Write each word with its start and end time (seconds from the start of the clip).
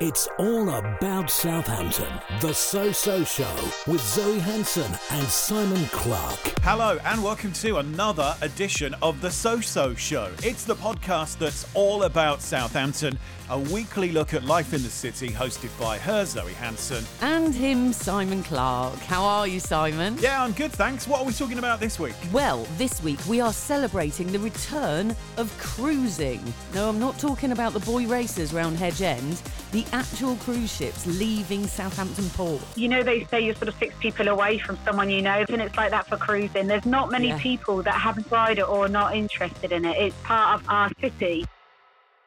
It's 0.00 0.28
all 0.38 0.70
about 0.70 1.28
Southampton. 1.28 2.20
The 2.40 2.54
So 2.54 2.92
So 2.92 3.24
Show 3.24 3.52
with 3.88 4.00
Zoe 4.00 4.38
Hanson 4.38 4.92
and 5.10 5.26
Simon 5.26 5.84
Clarke. 5.86 6.54
Hello, 6.62 7.00
and 7.04 7.20
welcome 7.20 7.52
to 7.54 7.78
another 7.78 8.36
edition 8.40 8.94
of 9.02 9.20
The 9.20 9.30
So 9.30 9.60
So 9.60 9.96
Show. 9.96 10.30
It's 10.44 10.64
the 10.64 10.76
podcast 10.76 11.38
that's 11.38 11.66
all 11.74 12.04
about 12.04 12.40
Southampton, 12.40 13.18
a 13.50 13.58
weekly 13.58 14.12
look 14.12 14.34
at 14.34 14.44
life 14.44 14.72
in 14.72 14.84
the 14.84 14.88
city, 14.88 15.30
hosted 15.30 15.76
by 15.80 15.98
her, 15.98 16.24
Zoe 16.24 16.52
Hanson. 16.52 17.04
And 17.20 17.52
him, 17.52 17.92
Simon 17.92 18.44
Clarke. 18.44 19.00
How 19.00 19.24
are 19.24 19.48
you, 19.48 19.58
Simon? 19.58 20.16
Yeah, 20.20 20.44
I'm 20.44 20.52
good, 20.52 20.70
thanks. 20.70 21.08
What 21.08 21.22
are 21.22 21.26
we 21.26 21.32
talking 21.32 21.58
about 21.58 21.80
this 21.80 21.98
week? 21.98 22.14
Well, 22.30 22.68
this 22.76 23.02
week 23.02 23.18
we 23.26 23.40
are 23.40 23.52
celebrating 23.52 24.30
the 24.30 24.38
return 24.38 25.16
of 25.38 25.52
cruising. 25.58 26.40
No, 26.72 26.88
I'm 26.88 27.00
not 27.00 27.18
talking 27.18 27.50
about 27.50 27.72
the 27.72 27.80
boy 27.80 28.06
racers 28.06 28.52
round 28.54 28.76
Hedge 28.76 29.02
End, 29.02 29.42
the 29.72 29.84
actual 29.92 30.36
cruise 30.36 30.72
ships 30.74 31.06
leaving 31.06 31.66
Southampton 31.66 32.28
Port. 32.30 32.62
You 32.76 32.88
know, 32.88 33.02
they 33.02 33.24
say 33.24 33.40
you're 33.40 33.54
sort 33.54 33.68
of 33.68 33.74
six 33.76 33.94
people 34.00 34.28
away 34.28 34.58
from 34.58 34.78
someone 34.84 35.10
you 35.10 35.20
know, 35.22 35.44
and 35.48 35.60
it's 35.60 35.76
like 35.76 35.90
that 35.90 36.06
for 36.06 36.16
cruising. 36.16 36.66
There's 36.66 36.86
not 36.86 37.10
many 37.10 37.28
Yeah. 37.28 37.38
people 37.38 37.82
that 37.82 37.94
haven't 37.94 38.28
tried 38.28 38.58
it 38.58 38.68
or 38.68 38.86
are 38.86 38.88
not 38.88 39.14
interested 39.14 39.72
in 39.72 39.84
it. 39.84 39.96
It's 39.98 40.16
part 40.22 40.60
of 40.60 40.68
our 40.68 40.90
city. 41.00 41.44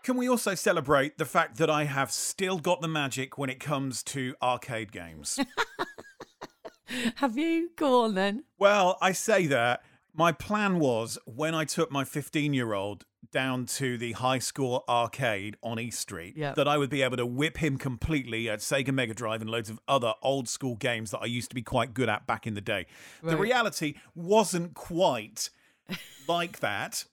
Can 0.03 0.17
we 0.17 0.27
also 0.29 0.55
celebrate 0.55 1.17
the 1.17 1.25
fact 1.25 1.57
that 1.57 1.69
I 1.69 1.83
have 1.85 2.11
still 2.11 2.57
got 2.59 2.81
the 2.81 2.87
magic 2.87 3.37
when 3.37 3.49
it 3.49 3.59
comes 3.59 4.01
to 4.03 4.35
arcade 4.41 4.91
games? 4.91 5.39
Have 7.15 7.37
you? 7.37 7.69
Go 7.75 8.03
on 8.03 8.15
then. 8.15 8.43
Well, 8.59 8.97
I 9.01 9.13
say 9.13 9.47
that. 9.47 9.81
My 10.13 10.31
plan 10.33 10.79
was 10.79 11.17
when 11.25 11.55
I 11.55 11.63
took 11.63 11.89
my 11.91 12.03
15 12.03 12.53
year 12.53 12.73
old 12.73 13.05
down 13.31 13.65
to 13.65 13.97
the 13.97 14.11
High 14.13 14.39
Score 14.39 14.83
Arcade 14.89 15.55
on 15.63 15.79
East 15.79 15.99
Street, 15.99 16.35
Yeah. 16.37 16.53
that 16.53 16.67
I 16.67 16.77
would 16.77 16.89
be 16.89 17.01
able 17.01 17.17
to 17.17 17.25
whip 17.25 17.57
him 17.57 17.77
completely 17.77 18.49
at 18.49 18.59
Sega 18.59 18.93
Mega 18.93 19.13
Drive 19.13 19.41
and 19.41 19.49
loads 19.49 19.69
of 19.69 19.79
other 19.87 20.13
old 20.21 20.47
school 20.49 20.75
games 20.75 21.11
that 21.11 21.19
I 21.21 21.25
used 21.25 21.49
to 21.49 21.55
be 21.55 21.61
quite 21.61 21.93
good 21.93 22.09
at 22.09 22.27
back 22.27 22.45
in 22.45 22.53
the 22.53 22.61
day. 22.61 22.85
The 23.23 23.37
reality 23.37 23.95
wasn't 24.15 24.73
quite 24.73 25.49
like 26.27 26.59
that, 26.59 27.05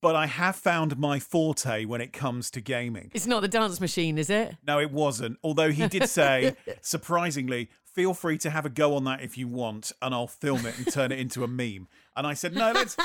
but 0.00 0.16
I 0.16 0.26
have 0.26 0.56
found 0.56 0.96
my 0.98 1.18
forte 1.18 1.84
when 1.84 2.00
it 2.00 2.12
comes 2.12 2.50
to 2.52 2.60
gaming. 2.60 3.10
It's 3.12 3.26
not 3.26 3.40
the 3.42 3.48
dance 3.48 3.80
machine, 3.80 4.16
is 4.18 4.30
it? 4.30 4.56
No, 4.66 4.78
it 4.80 4.90
wasn't. 4.90 5.38
Although 5.44 5.70
he 5.72 5.88
did 5.88 6.08
say, 6.08 6.54
surprisingly, 6.80 7.68
feel 7.84 8.14
free 8.14 8.38
to 8.38 8.50
have 8.50 8.64
a 8.64 8.70
go 8.70 8.94
on 8.94 9.04
that 9.04 9.20
if 9.20 9.36
you 9.36 9.46
want, 9.48 9.92
and 10.00 10.14
I'll 10.14 10.26
film 10.26 10.64
it 10.64 10.78
and 10.78 10.90
turn 10.90 11.12
it 11.12 11.18
into 11.18 11.44
a 11.44 11.48
meme. 11.48 11.88
And 12.20 12.26
I 12.26 12.34
said, 12.34 12.52
no, 12.54 12.70
let's 12.72 12.98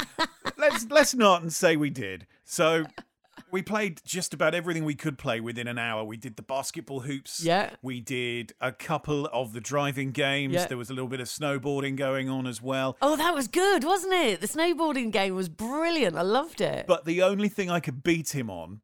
let's 0.57 0.87
let's 0.89 1.15
not 1.15 1.41
and 1.41 1.53
say 1.53 1.77
we 1.77 1.89
did. 1.89 2.27
So 2.43 2.83
we 3.49 3.61
played 3.61 4.01
just 4.03 4.33
about 4.33 4.53
everything 4.53 4.83
we 4.83 4.93
could 4.93 5.17
play 5.17 5.39
within 5.39 5.69
an 5.69 5.77
hour. 5.77 6.03
We 6.03 6.17
did 6.17 6.35
the 6.35 6.41
basketball 6.41 6.99
hoops. 6.99 7.41
Yeah. 7.41 7.69
We 7.81 8.01
did 8.01 8.51
a 8.59 8.73
couple 8.73 9.27
of 9.27 9.53
the 9.53 9.61
driving 9.61 10.11
games. 10.11 10.55
Yeah. 10.55 10.65
There 10.65 10.77
was 10.77 10.89
a 10.89 10.93
little 10.93 11.07
bit 11.07 11.21
of 11.21 11.27
snowboarding 11.27 11.95
going 11.95 12.27
on 12.27 12.45
as 12.45 12.61
well. 12.61 12.97
Oh, 13.01 13.15
that 13.15 13.33
was 13.33 13.47
good, 13.47 13.85
wasn't 13.85 14.15
it? 14.15 14.41
The 14.41 14.49
snowboarding 14.49 15.13
game 15.13 15.33
was 15.33 15.47
brilliant. 15.47 16.17
I 16.17 16.21
loved 16.23 16.59
it. 16.59 16.85
But 16.85 17.05
the 17.05 17.21
only 17.21 17.47
thing 17.47 17.69
I 17.69 17.79
could 17.79 18.03
beat 18.03 18.35
him 18.35 18.49
on 18.49 18.81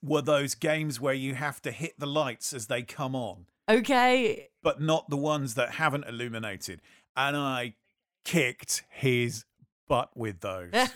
were 0.00 0.22
those 0.22 0.54
games 0.54 1.00
where 1.00 1.14
you 1.14 1.34
have 1.34 1.60
to 1.62 1.72
hit 1.72 1.98
the 1.98 2.06
lights 2.06 2.52
as 2.52 2.68
they 2.68 2.82
come 2.82 3.16
on. 3.16 3.46
okay. 3.68 4.50
but 4.62 4.80
not 4.80 5.10
the 5.10 5.16
ones 5.16 5.54
that 5.54 5.70
haven't 5.72 6.04
illuminated. 6.06 6.80
And 7.16 7.36
I 7.36 7.74
kicked 8.24 8.84
his 8.90 9.44
butt 9.88 10.10
with 10.16 10.40
those. 10.40 10.72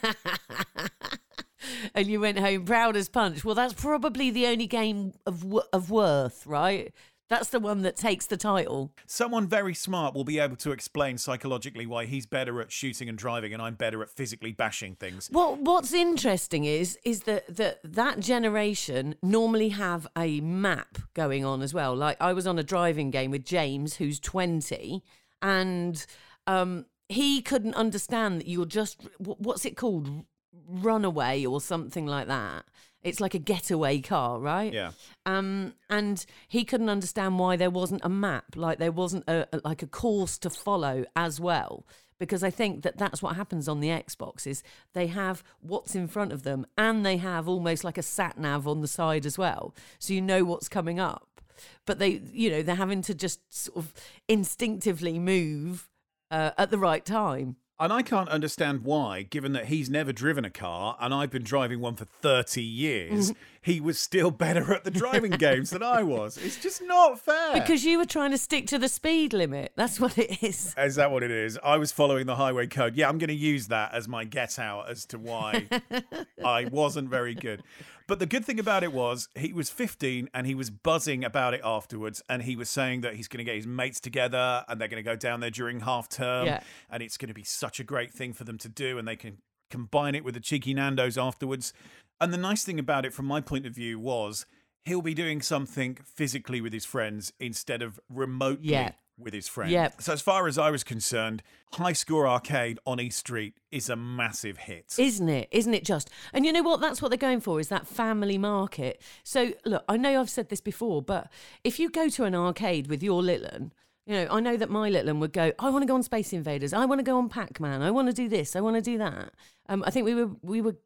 and 1.94 2.06
you 2.06 2.20
went 2.20 2.38
home 2.38 2.64
proud 2.64 2.96
as 2.96 3.08
punch. 3.08 3.44
Well, 3.44 3.55
that's 3.55 3.74
probably 3.74 4.30
the 4.30 4.46
only 4.46 4.66
game 4.66 5.12
of 5.27 5.44
of 5.72 5.91
worth, 5.91 6.46
right? 6.46 6.92
That's 7.28 7.48
the 7.48 7.58
one 7.58 7.83
that 7.83 7.96
takes 7.96 8.27
the 8.27 8.36
title. 8.36 8.92
Someone 9.05 9.48
very 9.48 9.74
smart 9.74 10.14
will 10.14 10.22
be 10.22 10.38
able 10.38 10.55
to 10.56 10.70
explain 10.70 11.18
psychologically 11.18 11.84
why 11.84 12.05
he's 12.05 12.24
better 12.24 12.61
at 12.61 12.70
shooting 12.70 13.08
and 13.08 13.18
driving 13.18 13.52
and 13.52 13.61
I'm 13.61 13.74
better 13.74 14.01
at 14.02 14.11
physically 14.11 14.52
bashing 14.52 14.95
things. 14.95 15.28
What 15.33 15.58
What's 15.58 15.92
interesting 15.92 16.64
is 16.64 16.98
is 17.05 17.22
that 17.22 17.56
that 17.56 17.80
that 17.83 18.20
generation 18.20 19.17
normally 19.22 19.70
have 19.70 20.06
a 20.17 20.40
map 20.40 20.98
going 21.14 21.45
on 21.45 21.62
as 21.62 21.74
well. 21.74 21.96
Like 21.96 22.17
I 22.20 22.33
was 22.33 22.46
on 22.46 22.58
a 22.58 22.62
driving 22.62 23.11
game 23.11 23.33
with 23.33 23.45
James, 23.45 23.96
who's 23.96 24.20
twenty, 24.20 25.02
and 25.42 26.06
um, 26.46 26.86
he 27.08 27.40
couldn't 27.42 27.74
understand 27.74 28.40
that 28.40 28.48
you're 28.48 28.67
just 28.67 29.00
what's 29.18 29.64
it 29.64 29.77
called, 29.77 30.24
runaway 30.68 31.44
or 31.44 31.61
something 31.61 32.06
like 32.06 32.27
that. 32.28 32.64
It's 33.02 33.20
like 33.20 33.34
a 33.34 33.39
getaway 33.39 34.00
car, 34.00 34.40
right? 34.40 34.72
Yeah. 34.72 34.90
Um, 35.24 35.74
and 35.89 36.24
he 36.48 36.64
couldn't 36.64 36.89
understand 36.89 37.39
why 37.39 37.55
there 37.56 37.70
wasn't 37.70 38.05
a 38.05 38.08
map, 38.08 38.56
like 38.56 38.78
there 38.78 38.90
wasn't 38.90 39.28
a, 39.28 39.46
a- 39.52 39.61
like 39.64 39.83
a 39.83 39.86
course 39.86 40.39
to 40.39 40.50
follow 40.50 41.05
as 41.14 41.39
well. 41.40 41.86
Because 42.18 42.42
I 42.42 42.50
think 42.50 42.83
that 42.83 42.96
that's 42.96 43.22
what 43.22 43.36
happens 43.36 43.68
on 43.68 43.80
the 43.80 43.89
Xbox 43.90 44.46
is 44.46 44.62
they 44.95 45.06
have 45.08 45.45
what's 45.61 45.95
in 45.95 46.08
front 46.08 46.33
of 46.33 46.42
them, 46.42 46.66
and 46.77 47.05
they 47.06 47.18
have 47.18 47.46
almost 47.46 47.84
like 47.84 47.98
a 47.98 48.02
sat 48.02 48.39
nav 48.39 48.66
on 48.66 48.80
the 48.80 48.89
side 48.89 49.27
as 49.27 49.36
well, 49.39 49.74
so 49.98 50.14
you 50.14 50.22
know 50.22 50.42
what's 50.42 50.68
coming 50.68 50.98
up. 50.98 51.42
But 51.84 51.98
they, 51.98 52.22
you 52.33 52.50
know, 52.50 52.62
they're 52.62 52.74
having 52.74 53.02
to 53.02 53.14
just 53.14 53.40
sort 53.55 53.77
of 53.77 53.92
instinctively 54.28 55.18
move 55.18 55.89
uh, 56.31 56.51
at 56.59 56.70
the 56.70 56.79
right 56.79 57.05
time. 57.05 57.57
And 57.79 57.92
I 57.92 58.01
can't 58.01 58.31
understand 58.31 58.85
why, 58.85 59.20
given 59.23 59.53
that 59.53 59.67
he's 59.67 59.91
never 59.91 60.11
driven 60.11 60.47
a 60.47 60.51
car 60.51 60.97
and 60.98 61.13
I've 61.13 61.29
been 61.31 61.42
driving 61.42 61.81
one 61.81 61.95
for 61.95 62.07
30 62.07 62.63
years, 62.63 63.35
he 63.61 63.83
was 63.83 63.98
still 63.98 64.31
better 64.31 64.73
at 64.73 64.85
the 64.85 64.91
driving 64.91 65.33
games 65.33 65.70
than 65.70 65.83
I 65.83 66.03
was. 66.03 66.39
It's 66.39 66.57
just 66.57 66.83
not 66.83 67.20
fair. 67.20 67.53
Because 67.53 67.85
you 67.85 67.98
were 67.98 68.07
trying 68.07 68.31
to 68.31 68.39
stick 68.39 68.67
to 68.69 68.79
the 68.79 68.89
speed 68.89 69.35
limit. 69.35 69.73
That's 69.77 70.01
what 70.01 70.17
it 70.17 70.42
is. 70.42 70.75
Is 70.79 70.95
that 70.95 71.11
what 71.11 71.23
it 71.23 71.31
is? 71.31 71.59
I 71.63 71.77
was 71.77 71.92
following 71.92 72.25
the 72.25 72.37
highway 72.37 72.67
code. 72.67 72.97
Yeah, 72.97 73.11
I'm 73.11 73.19
going 73.19 73.29
to 73.29 73.35
use 73.35 73.69
that 73.69 73.93
as 73.93 74.08
my 74.08 74.25
get 74.25 74.58
out 74.58 74.89
as 74.89 75.05
to 75.07 75.19
why 75.19 75.69
I 76.45 76.64
wasn't 76.73 77.11
very 77.11 77.35
good. 77.35 77.63
But 78.08 78.20
the 78.20 78.27
good 78.27 78.44
thing 78.44 78.61
about 78.61 78.84
it 78.84 78.92
was 78.92 79.28
he 79.34 79.52
was 79.52 79.68
15 79.68 80.30
and 80.33 80.46
he 80.46 80.55
was 80.55 80.70
buzzing 80.70 81.24
about 81.24 81.55
it 81.55 81.61
afterwards. 81.64 82.22
And 82.28 82.42
he 82.42 82.55
was 82.55 82.68
saying 82.70 83.00
that 83.00 83.14
he's 83.14 83.27
going 83.27 83.39
to 83.39 83.44
get 83.44 83.56
his 83.56 83.67
mates 83.67 84.00
together 84.00 84.64
and 84.68 84.80
they're 84.80 84.89
going 84.89 85.02
to 85.02 85.08
go 85.08 85.17
down 85.17 85.40
there 85.40 85.50
during 85.50 85.80
half 85.80 86.08
term. 86.08 86.46
Yeah. 86.46 86.61
And 86.89 87.02
it's 87.02 87.16
going 87.16 87.28
to 87.28 87.34
be 87.34 87.42
such 87.42 87.80
a 87.80 87.84
great 87.84 88.12
thing 88.12 88.33
for 88.33 88.45
them 88.45 88.58
to 88.58 88.68
do. 88.68 88.98
And 88.98 89.08
they 89.08 89.16
can 89.16 89.39
combine 89.70 90.14
it 90.14 90.24
with 90.24 90.34
the 90.34 90.40
cheeky 90.40 90.72
Nando's 90.72 91.18
afterwards. 91.18 91.72
And 92.20 92.33
the 92.33 92.39
nice 92.39 92.64
thing 92.64 92.78
about 92.78 93.05
it, 93.05 93.12
from 93.12 93.27
my 93.27 93.40
point 93.40 93.66
of 93.66 93.74
view, 93.74 93.98
was 93.98 94.46
he'll 94.84 95.02
be 95.02 95.14
doing 95.14 95.42
something 95.42 95.98
physically 96.05 96.61
with 96.61 96.72
his 96.72 96.84
friends 96.84 97.33
instead 97.40 97.83
of 97.83 97.98
remotely 98.08 98.70
Yeah. 98.70 98.92
With 99.18 99.32
his 99.32 99.48
friends. 99.48 99.72
Yep. 99.72 100.02
So 100.02 100.12
as 100.12 100.20
far 100.20 100.46
as 100.46 100.58
I 100.58 100.70
was 100.70 100.84
concerned, 100.84 101.42
High 101.72 101.92
Score 101.92 102.28
Arcade 102.28 102.78
on 102.86 103.00
East 103.00 103.18
Street 103.18 103.54
is 103.70 103.88
a 103.88 103.96
massive 103.96 104.58
hit. 104.58 104.94
Isn't 104.98 105.28
it? 105.28 105.48
Isn't 105.50 105.74
it 105.74 105.84
just? 105.84 106.10
And 106.32 106.44
you 106.44 106.52
know 106.52 106.62
what? 106.62 106.80
That's 106.80 107.00
what 107.00 107.08
they're 107.08 107.18
going 107.18 107.40
for 107.40 107.60
is 107.60 107.68
that 107.68 107.86
family 107.86 108.38
market. 108.38 109.00
So 109.24 109.52
look, 109.64 109.84
I 109.88 109.96
know 109.96 110.20
I've 110.20 110.30
said 110.30 110.48
this 110.48 110.60
before, 110.60 111.02
but 111.02 111.30
if 111.64 111.78
you 111.78 111.90
go 111.90 112.08
to 112.08 112.24
an 112.24 112.34
arcade 112.34 112.88
with 112.88 113.02
your 113.02 113.22
little 113.22 113.48
one, 113.50 113.72
you 114.06 114.14
know, 114.14 114.28
I 114.30 114.40
know 114.40 114.56
that 114.56 114.70
my 114.70 114.88
little 114.88 115.08
one 115.08 115.20
would 115.20 115.33
go, 115.33 115.52
I 115.58 115.68
want 115.70 115.83
to 115.83 115.86
go 115.86 115.94
on 115.94 116.02
Space 116.02 116.33
Invaders, 116.33 116.72
I 116.72 116.84
want 116.84 117.00
to 117.00 117.02
go 117.02 117.18
on 117.18 117.28
Pac 117.28 117.58
Man, 117.58 117.83
I 117.83 117.90
want 117.90 118.06
to 118.06 118.14
do 118.14 118.28
this, 118.28 118.54
I 118.54 118.60
want 118.60 118.77
to 118.77 118.83
do 118.83 118.98
that. 118.98 119.33
Um, 119.68 119.83
I 119.84 119.90
think 119.90 120.04
we 120.04 120.14
were 120.14 120.30
we 120.42 120.62
were 120.62 120.77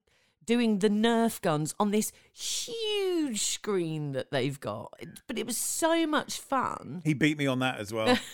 doing 0.44 0.78
the 0.78 0.88
Nerf 0.90 1.40
guns 1.40 1.74
on 1.78 1.90
this 1.90 2.12
huge 2.32 3.42
screen 3.42 4.12
that 4.12 4.30
they've 4.30 4.58
got, 4.58 4.92
but 5.26 5.38
it 5.38 5.46
was 5.46 5.56
so 5.56 6.06
much 6.06 6.38
fun. 6.38 7.02
he 7.04 7.14
beat 7.14 7.38
me 7.38 7.46
on 7.46 7.58
that 7.60 7.78
as 7.78 7.92
well. 7.92 8.18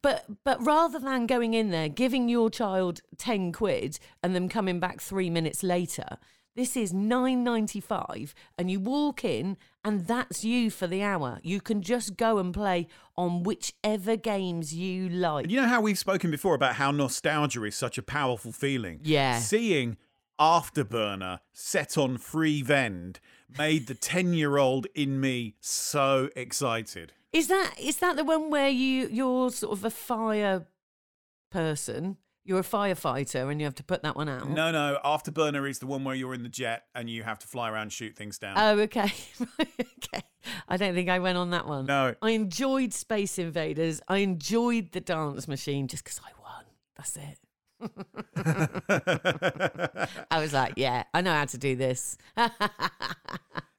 But 0.00 0.26
but 0.44 0.64
rather 0.64 1.00
than 1.00 1.26
going 1.26 1.54
in 1.54 1.70
there, 1.70 1.88
giving 1.88 2.28
your 2.28 2.50
child 2.50 3.00
ten 3.16 3.50
quid 3.52 3.98
and 4.22 4.34
them 4.34 4.48
coming 4.48 4.78
back 4.78 5.00
three 5.00 5.28
minutes 5.28 5.64
later, 5.64 6.18
this 6.54 6.76
is 6.76 6.92
nine 6.92 7.42
ninety 7.42 7.80
five, 7.80 8.32
and 8.56 8.70
you 8.70 8.78
walk 8.78 9.24
in 9.24 9.56
and 9.84 10.06
that's 10.06 10.44
you 10.44 10.70
for 10.70 10.86
the 10.86 11.02
hour. 11.02 11.40
You 11.42 11.60
can 11.60 11.82
just 11.82 12.16
go 12.16 12.38
and 12.38 12.54
play 12.54 12.86
on 13.16 13.42
whichever 13.42 14.16
games 14.16 14.72
you 14.72 15.08
like. 15.08 15.50
you 15.50 15.60
know 15.60 15.66
how 15.66 15.80
we've 15.80 15.98
spoken 15.98 16.30
before 16.30 16.54
about 16.54 16.74
how 16.76 16.92
nostalgia 16.92 17.64
is 17.64 17.74
such 17.74 17.98
a 17.98 18.02
powerful 18.02 18.52
feeling? 18.52 19.00
Yeah. 19.02 19.40
Seeing 19.40 19.96
Afterburner 20.40 21.40
set 21.52 21.98
on 21.98 22.18
free 22.18 22.62
vend 22.62 23.20
made 23.56 23.86
the 23.86 23.94
10 23.94 24.34
year 24.34 24.56
old 24.58 24.86
in 24.94 25.20
me 25.20 25.56
so 25.60 26.30
excited. 26.36 27.12
Is 27.32 27.48
that 27.48 27.74
is 27.78 27.98
that 27.98 28.16
the 28.16 28.24
one 28.24 28.50
where 28.50 28.68
you 28.68 29.08
you're 29.10 29.50
sort 29.50 29.76
of 29.76 29.84
a 29.84 29.90
fire 29.90 30.66
person? 31.50 32.16
You're 32.44 32.60
a 32.60 32.62
firefighter 32.62 33.50
and 33.50 33.60
you 33.60 33.66
have 33.66 33.74
to 33.74 33.84
put 33.84 34.02
that 34.04 34.16
one 34.16 34.26
out. 34.28 34.48
No, 34.48 34.70
no, 34.70 34.98
Afterburner 35.04 35.68
is 35.68 35.80
the 35.80 35.86
one 35.86 36.02
where 36.04 36.14
you're 36.14 36.32
in 36.32 36.42
the 36.42 36.48
jet 36.48 36.84
and 36.94 37.10
you 37.10 37.22
have 37.22 37.38
to 37.40 37.46
fly 37.46 37.68
around 37.68 37.82
and 37.82 37.92
shoot 37.92 38.16
things 38.16 38.38
down. 38.38 38.54
Oh, 38.56 38.80
okay. 38.82 39.12
Okay. 40.10 40.22
I 40.68 40.78
don't 40.78 40.94
think 40.94 41.10
I 41.10 41.18
went 41.18 41.36
on 41.36 41.50
that 41.50 41.66
one. 41.66 41.84
No. 41.84 42.14
I 42.22 42.30
enjoyed 42.30 42.94
Space 42.94 43.38
Invaders. 43.38 44.00
I 44.08 44.18
enjoyed 44.18 44.92
the 44.92 45.00
dance 45.00 45.46
machine 45.46 45.88
just 45.88 46.04
because 46.04 46.20
I 46.20 46.30
won. 46.40 46.64
That's 46.96 47.16
it. 47.16 47.38
I 50.30 50.40
was 50.40 50.52
like, 50.52 50.74
yeah, 50.76 51.04
I 51.14 51.20
know 51.20 51.32
how 51.32 51.44
to 51.46 51.58
do 51.58 51.76
this. 51.76 52.18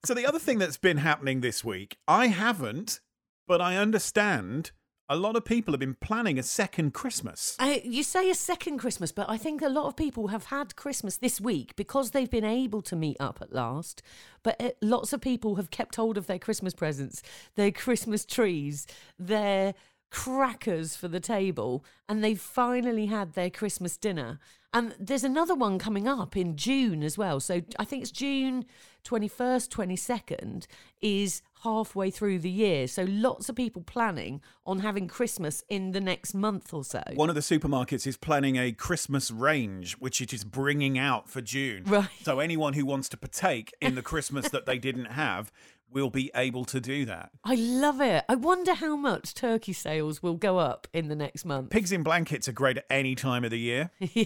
So 0.06 0.14
the 0.14 0.26
other 0.26 0.40
thing 0.40 0.60
that's 0.60 0.78
been 0.78 0.98
happening 0.98 1.42
this 1.42 1.64
week, 1.64 1.98
I 2.08 2.28
haven't, 2.28 3.02
but 3.48 3.62
I 3.62 3.76
understand 3.76 4.72
a 5.10 5.16
lot 5.16 5.36
of 5.36 5.44
people 5.44 5.74
have 5.74 5.80
been 5.80 5.96
planning 5.96 6.40
a 6.40 6.44
second 6.44 6.94
Christmas. 6.94 7.58
Uh, 7.60 7.80
you 7.84 8.04
say 8.04 8.30
a 8.30 8.36
second 8.36 8.78
Christmas, 8.78 9.12
but 9.12 9.30
I 9.30 9.38
think 9.38 9.62
a 9.62 9.68
lot 9.68 9.88
of 9.88 9.98
people 9.98 10.28
have 10.28 10.46
had 10.46 10.76
Christmas 10.76 11.18
this 11.18 11.42
week 11.42 11.76
because 11.76 12.12
they've 12.12 12.30
been 12.30 12.46
able 12.46 12.82
to 12.84 12.96
meet 12.96 13.18
up 13.20 13.40
at 13.42 13.52
last. 13.52 14.02
But 14.42 14.62
uh, 14.62 14.70
lots 14.82 15.12
of 15.12 15.20
people 15.20 15.56
have 15.56 15.70
kept 15.70 15.98
hold 15.98 16.18
of 16.18 16.28
their 16.28 16.40
Christmas 16.40 16.74
presents, 16.74 17.22
their 17.56 17.72
Christmas 17.72 18.24
trees, 18.24 18.88
their 19.18 19.74
crackers 20.10 20.96
for 20.96 21.08
the 21.08 21.20
table, 21.20 21.84
and 22.08 22.24
they've 22.24 22.40
finally 22.40 23.08
had 23.08 23.34
their 23.34 23.50
Christmas 23.50 23.98
dinner. 23.98 24.40
And 24.72 24.96
there's 25.00 25.24
another 25.24 25.56
one 25.56 25.80
coming 25.80 26.08
up 26.08 26.38
in 26.38 26.56
June 26.56 27.02
as 27.02 27.18
well. 27.18 27.40
So 27.40 27.62
I 27.80 27.86
think 27.86 28.04
it's 28.04 28.12
June 28.12 28.66
21st, 29.04 29.70
22nd 29.70 30.68
is 31.02 31.42
halfway 31.64 32.12
through 32.12 32.40
the 32.40 32.50
year. 32.50 32.88
So 32.88 33.06
lots 33.08 33.50
of 33.50 33.56
people 33.56 33.82
planning 33.82 34.42
on 34.68 34.80
having 34.80 35.08
Christmas 35.08 35.64
in 35.70 35.92
the 35.92 36.00
next 36.00 36.36
month 36.36 36.72
or 36.72 36.84
so. 36.84 37.02
One 37.16 37.30
of 37.30 37.36
the 37.36 37.42
supermarkets 37.42 38.06
is 38.06 38.16
planning 38.16 38.58
a 38.58 38.72
Christmas 38.72 39.32
range, 39.32 39.94
which 39.94 40.22
it 40.22 40.34
is 40.34 40.44
bringing 40.44 41.00
out 41.00 41.30
for 41.30 41.42
June. 41.42 41.84
Right. 41.86 42.08
So 42.22 42.40
anyone 42.40 42.74
who 42.74 42.86
wants 42.86 43.10
to 43.10 43.18
partake 43.18 43.74
in 43.82 43.96
the 43.96 44.04
Christmas 44.04 44.50
that 44.50 44.68
they 44.68 44.78
didn't 44.78 45.06
have 45.06 45.52
will 45.92 46.10
be 46.10 46.32
able 46.36 46.66
to 46.66 46.80
do 46.80 47.06
that. 47.06 47.32
I 47.44 47.56
love 47.56 48.02
it. 48.02 48.24
I 48.30 48.36
wonder 48.36 48.74
how 48.74 48.96
much 48.96 49.34
turkey 49.34 49.74
sales 49.74 50.22
will 50.22 50.36
go 50.36 50.58
up 50.58 50.88
in 50.94 51.08
the 51.08 51.16
next 51.16 51.46
month. 51.46 51.70
Pigs 51.72 51.92
in 51.92 52.04
blankets 52.04 52.48
are 52.48 52.52
great 52.54 52.78
at 52.78 52.86
any 52.90 53.16
time 53.16 53.44
of 53.44 53.52
the 53.52 53.60
year. 53.60 53.92
yeah. 54.00 54.26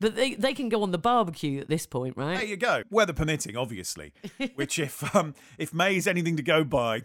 But 0.00 0.16
they, 0.16 0.34
they 0.34 0.54
can 0.54 0.68
go 0.68 0.82
on 0.82 0.90
the 0.90 0.98
barbecue 0.98 1.60
at 1.60 1.68
this 1.68 1.86
point, 1.86 2.16
right? 2.16 2.36
There 2.36 2.46
you 2.46 2.56
go. 2.56 2.82
Weather 2.90 3.12
permitting, 3.12 3.56
obviously. 3.56 4.12
Which, 4.54 4.78
if 4.78 5.14
um, 5.14 5.34
if 5.58 5.72
May's 5.74 6.06
anything 6.06 6.36
to 6.36 6.42
go 6.42 6.64
by, 6.64 7.02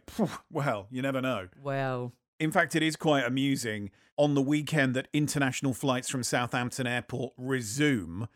well, 0.52 0.88
you 0.92 1.02
never 1.02 1.22
know. 1.22 1.48
Well, 1.62 2.14
In 2.40 2.52
fact, 2.52 2.76
it 2.76 2.84
is 2.84 2.96
quite 2.96 3.26
amusing. 3.26 3.92
On 4.18 4.34
the 4.34 4.42
weekend 4.42 4.96
that 4.96 5.08
international 5.14 5.74
flights 5.74 6.10
from 6.10 6.24
Southampton 6.24 6.86
Airport 6.86 7.32
resume, 7.38 8.28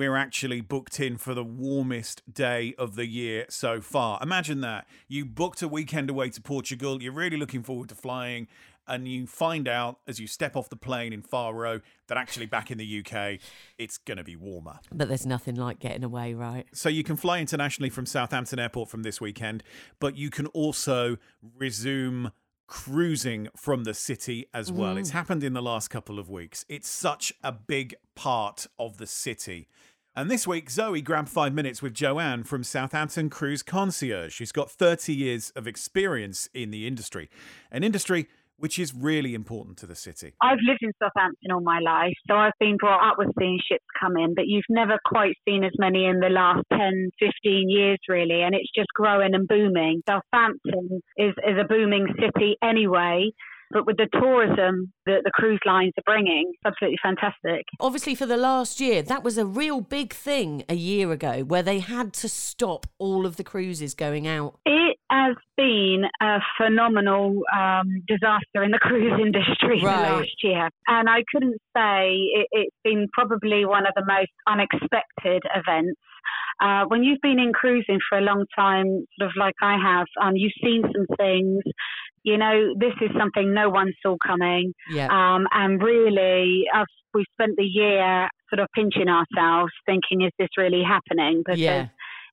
we're 0.00 0.16
actually 0.16 0.62
booked 0.62 0.98
in 0.98 1.18
for 1.18 1.34
the 1.34 1.44
warmest 1.44 2.22
day 2.32 2.74
of 2.78 2.96
the 2.96 3.06
year 3.06 3.44
so 3.50 3.82
far. 3.82 4.18
Imagine 4.22 4.62
that. 4.62 4.86
You 5.08 5.26
booked 5.26 5.60
a 5.60 5.68
weekend 5.68 6.08
away 6.08 6.30
to 6.30 6.40
Portugal, 6.40 7.02
you're 7.02 7.12
really 7.12 7.36
looking 7.36 7.62
forward 7.62 7.90
to 7.90 7.94
flying, 7.94 8.48
and 8.88 9.06
you 9.06 9.26
find 9.26 9.68
out 9.68 9.98
as 10.08 10.18
you 10.18 10.26
step 10.26 10.56
off 10.56 10.70
the 10.70 10.76
plane 10.76 11.12
in 11.12 11.20
Faro 11.20 11.82
that 12.06 12.16
actually 12.16 12.46
back 12.46 12.70
in 12.70 12.78
the 12.78 13.04
UK, 13.04 13.40
it's 13.76 13.98
going 13.98 14.16
to 14.16 14.24
be 14.24 14.36
warmer. 14.36 14.78
but 14.90 15.08
there's 15.08 15.26
nothing 15.26 15.56
like 15.56 15.80
getting 15.80 16.02
away, 16.02 16.32
right? 16.32 16.64
So 16.72 16.88
you 16.88 17.04
can 17.04 17.16
fly 17.16 17.38
internationally 17.38 17.90
from 17.90 18.06
Southampton 18.06 18.58
Airport 18.58 18.88
from 18.88 19.02
this 19.02 19.20
weekend, 19.20 19.62
but 19.98 20.16
you 20.16 20.30
can 20.30 20.46
also 20.46 21.18
resume 21.58 22.32
cruising 22.70 23.48
from 23.54 23.84
the 23.84 23.92
city 23.92 24.46
as 24.54 24.72
well. 24.72 24.96
It's 24.96 25.10
mm. 25.10 25.14
happened 25.14 25.44
in 25.44 25.52
the 25.52 25.60
last 25.60 25.88
couple 25.88 26.20
of 26.20 26.30
weeks. 26.30 26.64
It's 26.68 26.88
such 26.88 27.34
a 27.42 27.50
big 27.50 27.96
part 28.14 28.68
of 28.78 28.96
the 28.96 29.08
city. 29.08 29.68
And 30.16 30.28
this 30.28 30.44
week, 30.44 30.68
Zoe 30.70 31.00
grabbed 31.00 31.28
five 31.28 31.54
minutes 31.54 31.82
with 31.82 31.94
Joanne 31.94 32.42
from 32.42 32.64
Southampton 32.64 33.30
Cruise 33.30 33.62
Concierge. 33.62 34.32
She's 34.32 34.50
got 34.50 34.68
30 34.68 35.14
years 35.14 35.50
of 35.50 35.68
experience 35.68 36.48
in 36.52 36.72
the 36.72 36.88
industry, 36.88 37.30
an 37.70 37.84
industry 37.84 38.26
which 38.56 38.76
is 38.78 38.92
really 38.92 39.34
important 39.34 39.78
to 39.78 39.86
the 39.86 39.94
city. 39.94 40.34
I've 40.42 40.58
lived 40.66 40.80
in 40.82 40.92
Southampton 41.00 41.52
all 41.52 41.62
my 41.62 41.78
life, 41.78 42.12
so 42.28 42.34
I've 42.34 42.52
been 42.58 42.76
brought 42.76 43.08
up 43.08 43.18
with 43.18 43.28
seeing 43.38 43.58
ships 43.66 43.84
come 43.98 44.16
in, 44.16 44.34
but 44.34 44.48
you've 44.48 44.64
never 44.68 44.98
quite 45.04 45.34
seen 45.48 45.64
as 45.64 45.72
many 45.78 46.04
in 46.04 46.18
the 46.18 46.28
last 46.28 46.64
10, 46.72 47.10
15 47.20 47.70
years, 47.70 47.98
really, 48.08 48.42
and 48.42 48.54
it's 48.54 48.70
just 48.74 48.88
growing 48.94 49.34
and 49.34 49.46
booming. 49.46 50.02
Southampton 50.06 51.00
is, 51.16 51.32
is 51.38 51.56
a 51.58 51.66
booming 51.66 52.08
city 52.18 52.56
anyway, 52.62 53.30
but 53.70 53.86
with 53.86 53.96
the 53.96 54.08
tourism 54.12 54.92
that 55.06 55.22
the 55.24 55.30
cruise 55.32 55.60
lines 55.64 55.92
are 55.98 56.02
bringing, 56.04 56.50
it's 56.52 56.62
absolutely 56.64 56.98
fantastic. 57.02 57.64
Obviously, 57.78 58.14
for 58.14 58.26
the 58.26 58.36
last 58.36 58.80
year, 58.80 59.02
that 59.02 59.22
was 59.22 59.38
a 59.38 59.46
real 59.46 59.80
big 59.80 60.12
thing 60.12 60.64
a 60.68 60.74
year 60.74 61.12
ago 61.12 61.40
where 61.44 61.62
they 61.62 61.78
had 61.80 62.12
to 62.14 62.28
stop 62.28 62.86
all 62.98 63.26
of 63.26 63.36
the 63.36 63.44
cruises 63.44 63.94
going 63.94 64.26
out. 64.26 64.58
It 64.66 64.96
has 65.10 65.36
been 65.56 66.04
a 66.22 66.38
phenomenal 66.56 67.42
um, 67.54 68.02
disaster 68.06 68.62
in 68.62 68.70
the 68.70 68.78
cruise 68.80 69.18
industry 69.20 69.80
Right. 69.82 69.96
the 70.06 70.12
last 70.16 70.36
year. 70.42 70.68
And 70.86 71.08
I 71.08 71.22
couldn't 71.32 71.58
say 71.76 72.10
it, 72.34 72.46
it's 72.52 72.76
been 72.84 73.08
probably 73.12 73.64
one 73.64 73.86
of 73.86 73.92
the 73.96 74.04
most 74.06 74.30
unexpected 74.46 75.42
events. 75.54 75.98
Uh, 76.60 76.84
when 76.88 77.02
you've 77.02 77.20
been 77.22 77.38
in 77.38 77.52
cruising 77.52 77.98
for 78.08 78.18
a 78.18 78.20
long 78.20 78.44
time, 78.54 78.86
sort 79.18 79.30
of 79.30 79.36
like 79.38 79.54
I 79.62 79.76
have, 79.82 80.06
um, 80.22 80.36
you've 80.36 80.52
seen 80.62 80.82
some 80.82 81.06
things. 81.16 81.62
You 82.22 82.36
know, 82.38 82.74
this 82.78 82.92
is 83.00 83.10
something 83.18 83.54
no 83.54 83.70
one 83.70 83.92
saw 84.02 84.16
coming. 84.26 84.72
Yeah. 84.90 85.06
Um, 85.06 85.46
and 85.52 85.82
really, 85.82 86.64
uh, 86.74 86.84
we 87.14 87.24
spent 87.32 87.56
the 87.56 87.64
year 87.64 88.28
sort 88.50 88.60
of 88.60 88.68
pinching 88.74 89.08
ourselves, 89.08 89.72
thinking, 89.86 90.22
is 90.22 90.32
this 90.38 90.48
really 90.56 90.82
happening? 90.82 91.42
Because 91.44 91.58
Yeah. 91.58 91.86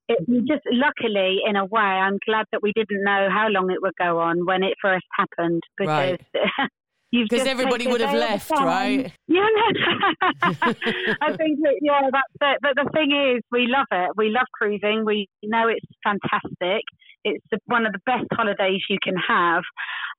it, 0.08 0.18
we 0.28 0.38
just 0.40 0.62
luckily, 0.70 1.40
in 1.46 1.56
a 1.56 1.64
way, 1.64 1.80
I'm 1.80 2.18
glad 2.26 2.46
that 2.52 2.62
we 2.62 2.72
didn't 2.74 3.02
know 3.02 3.28
how 3.30 3.48
long 3.48 3.70
it 3.70 3.80
would 3.82 3.94
go 3.98 4.18
on 4.18 4.44
when 4.46 4.62
it 4.62 4.74
first 4.82 5.06
happened 5.16 5.62
because. 5.76 6.18
You've 7.10 7.30
'Cause 7.30 7.46
everybody 7.46 7.86
would 7.86 8.02
have 8.02 8.10
day 8.10 8.16
at 8.18 8.22
a 8.28 8.32
left, 8.32 8.50
right? 8.50 9.10
Yeah, 9.28 9.40
I 11.22 11.32
think 11.38 11.58
that, 11.62 11.78
yeah, 11.80 12.02
that's 12.12 12.36
it. 12.42 12.58
But 12.60 12.72
the 12.76 12.90
thing 12.92 13.12
is, 13.12 13.42
we 13.50 13.66
love 13.66 13.86
it. 13.90 14.10
We 14.16 14.28
love 14.28 14.44
cruising. 14.52 15.06
We 15.06 15.26
know 15.42 15.68
it's 15.68 15.86
fantastic. 16.04 16.82
It's 17.34 17.44
the, 17.50 17.58
one 17.66 17.86
of 17.86 17.92
the 17.92 18.00
best 18.06 18.26
holidays 18.32 18.82
you 18.88 18.98
can 19.02 19.16
have, 19.16 19.62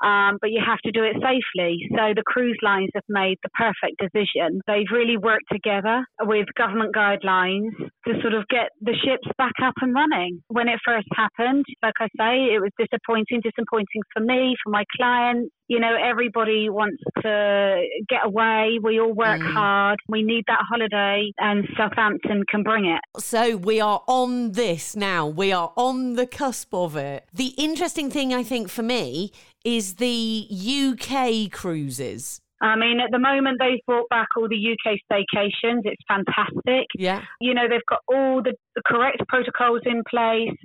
um, 0.04 0.38
but 0.42 0.52
you 0.52 0.62
have 0.66 0.80
to 0.80 0.92
do 0.92 1.04
it 1.04 1.16
safely. 1.16 1.80
So 1.92 2.14
the 2.16 2.24
cruise 2.26 2.58
lines 2.62 2.90
have 2.94 3.04
made 3.10 3.38
the 3.44 3.50
perfect 3.50 4.00
decision. 4.00 4.62
They've 4.68 4.90
really 4.92 5.18
worked 5.18 5.50
together 5.52 6.06
with 6.22 6.48
government 6.58 6.96
guidelines 6.96 7.72
to 8.08 8.22
sort 8.22 8.34
of 8.34 8.48
get 8.50 8.70
the 8.82 8.96
ships 9.04 9.28
back 9.38 9.54
up 9.64 9.74
and 9.82 9.94
running. 9.94 10.42
When 10.48 10.68
it 10.68 10.80
first 10.86 11.08
happened, 11.16 11.66
like 11.84 11.96
I 12.00 12.08
say, 12.18 12.54
it 12.54 12.62
was 12.62 12.72
disappointing, 12.80 13.42
disappointing 13.44 14.02
for 14.14 14.22
me, 14.22 14.56
for 14.64 14.70
my 14.72 14.84
clients. 14.96 15.50
You 15.68 15.80
know, 15.80 15.96
everybody 15.96 16.68
wants 16.70 16.98
to 17.22 17.86
get 18.08 18.26
away. 18.26 18.80
We 18.82 19.00
all 19.00 19.14
work 19.14 19.40
Mm. 19.40 19.54
hard. 19.54 20.00
We 20.08 20.24
need 20.24 20.46
that 20.48 20.62
holiday, 20.68 21.32
and 21.38 21.68
Southampton 21.78 22.44
can 22.50 22.64
bring 22.64 22.86
it. 22.86 23.02
So 23.20 23.56
we 23.56 23.80
are 23.80 24.02
on 24.08 24.54
this 24.54 24.96
now. 24.96 25.28
We 25.28 25.52
are 25.52 25.72
on 25.76 26.14
the 26.14 26.26
cusp 26.26 26.74
of 26.74 26.96
it. 26.96 27.26
The 27.32 27.54
interesting 27.58 28.10
thing, 28.10 28.34
I 28.34 28.42
think, 28.42 28.70
for 28.70 28.82
me 28.82 29.32
is 29.66 29.96
the 29.96 30.48
UK 30.50 31.52
cruises. 31.52 32.42
I 32.62 32.76
mean, 32.76 33.00
at 33.00 33.12
the 33.12 33.20
moment, 33.20 33.58
they've 33.60 33.84
brought 33.86 34.10
back 34.10 34.28
all 34.36 34.50
the 34.50 34.56
UK 34.74 34.98
staycations. 35.10 35.82
It's 35.86 36.04
fantastic. 36.08 36.88
Yeah. 36.96 37.24
You 37.40 37.54
know, 37.54 37.70
they've 37.70 37.86
got 37.88 38.00
all 38.08 38.44
the, 38.44 38.54
the 38.76 38.82
correct 38.86 39.22
protocols 39.30 39.82
in 39.86 40.04
place. 40.10 40.58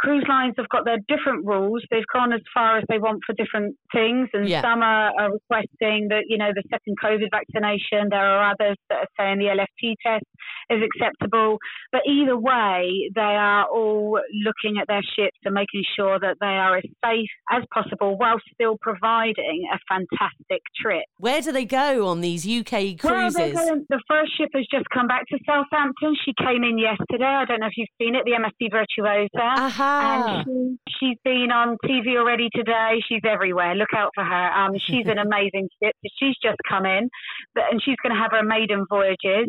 Cruise 0.00 0.24
lines 0.28 0.54
have 0.56 0.68
got 0.70 0.84
their 0.86 0.98
different 1.08 1.44
rules. 1.46 1.82
They've 1.90 2.02
gone 2.12 2.32
as 2.32 2.40
far 2.54 2.78
as 2.78 2.84
they 2.88 2.98
want 2.98 3.20
for 3.26 3.34
different 3.34 3.76
things, 3.92 4.28
and 4.32 4.48
Yeah. 4.48 4.62
some 4.62 4.82
are, 4.82 5.12
are 5.20 5.30
requesting 5.32 6.08
that 6.08 6.24
you 6.28 6.38
know 6.38 6.50
the 6.54 6.62
second 6.70 6.96
COVID 7.02 7.28
vaccination. 7.30 8.08
There 8.10 8.24
are 8.24 8.50
others 8.52 8.76
that 8.88 8.98
are 9.04 9.08
saying 9.18 9.38
the 9.38 9.46
LFT 9.52 9.94
test 10.04 10.24
is 10.70 10.82
acceptable. 10.82 11.58
But 11.92 12.02
either 12.06 12.36
way, 12.36 13.10
they 13.14 13.20
are 13.20 13.66
all 13.66 14.18
looking 14.44 14.78
at 14.80 14.86
their 14.88 15.02
ships 15.02 15.36
and 15.44 15.52
making 15.54 15.82
sure 15.96 16.18
that 16.18 16.36
they 16.40 16.46
are 16.46 16.76
as 16.78 16.84
safe 17.04 17.28
as 17.52 17.62
possible 17.74 18.16
while 18.16 18.38
still 18.54 18.76
providing 18.80 19.68
a 19.74 19.78
fantastic 19.88 20.62
trip. 20.80 21.04
Where 21.18 21.42
do 21.42 21.52
they 21.52 21.64
go 21.66 22.06
on 22.06 22.20
these 22.22 22.46
UK 22.46 22.96
Well, 23.04 23.30
cruises? 23.30 23.52
going- 23.52 23.86
the 23.90 24.00
first 24.08 24.36
ship 24.38 24.48
has 24.54 24.64
just 24.72 24.88
come 24.94 25.06
back 25.08 25.26
to 25.28 25.38
Southampton. 25.44 26.14
She 26.24 26.32
came 26.40 26.62
in 26.64 26.78
yesterday. 26.78 27.24
I 27.26 27.44
don't 27.44 27.60
know 27.60 27.66
if 27.66 27.76
you've 27.76 27.88
seen 28.00 28.14
it, 28.14 28.24
the 28.24 28.32
MSC 28.34 28.70
Virtuosa. 28.70 29.28
Uh-huh. 29.42 29.89
And 30.00 30.44
she, 30.44 30.78
she's 30.98 31.18
been 31.24 31.50
on 31.52 31.76
TV 31.84 32.16
already 32.16 32.48
today. 32.54 33.00
She's 33.08 33.22
everywhere. 33.28 33.74
Look 33.74 33.92
out 33.96 34.10
for 34.14 34.24
her. 34.24 34.50
Um, 34.52 34.72
she's 34.78 35.06
an 35.06 35.18
amazing 35.26 35.68
ship. 35.82 35.94
She's 36.18 36.36
just 36.42 36.58
come 36.68 36.86
in, 36.86 37.08
but, 37.54 37.64
and 37.70 37.82
she's 37.82 37.96
going 38.02 38.14
to 38.14 38.20
have 38.20 38.30
her 38.32 38.44
maiden 38.44 38.86
voyages. 38.88 39.48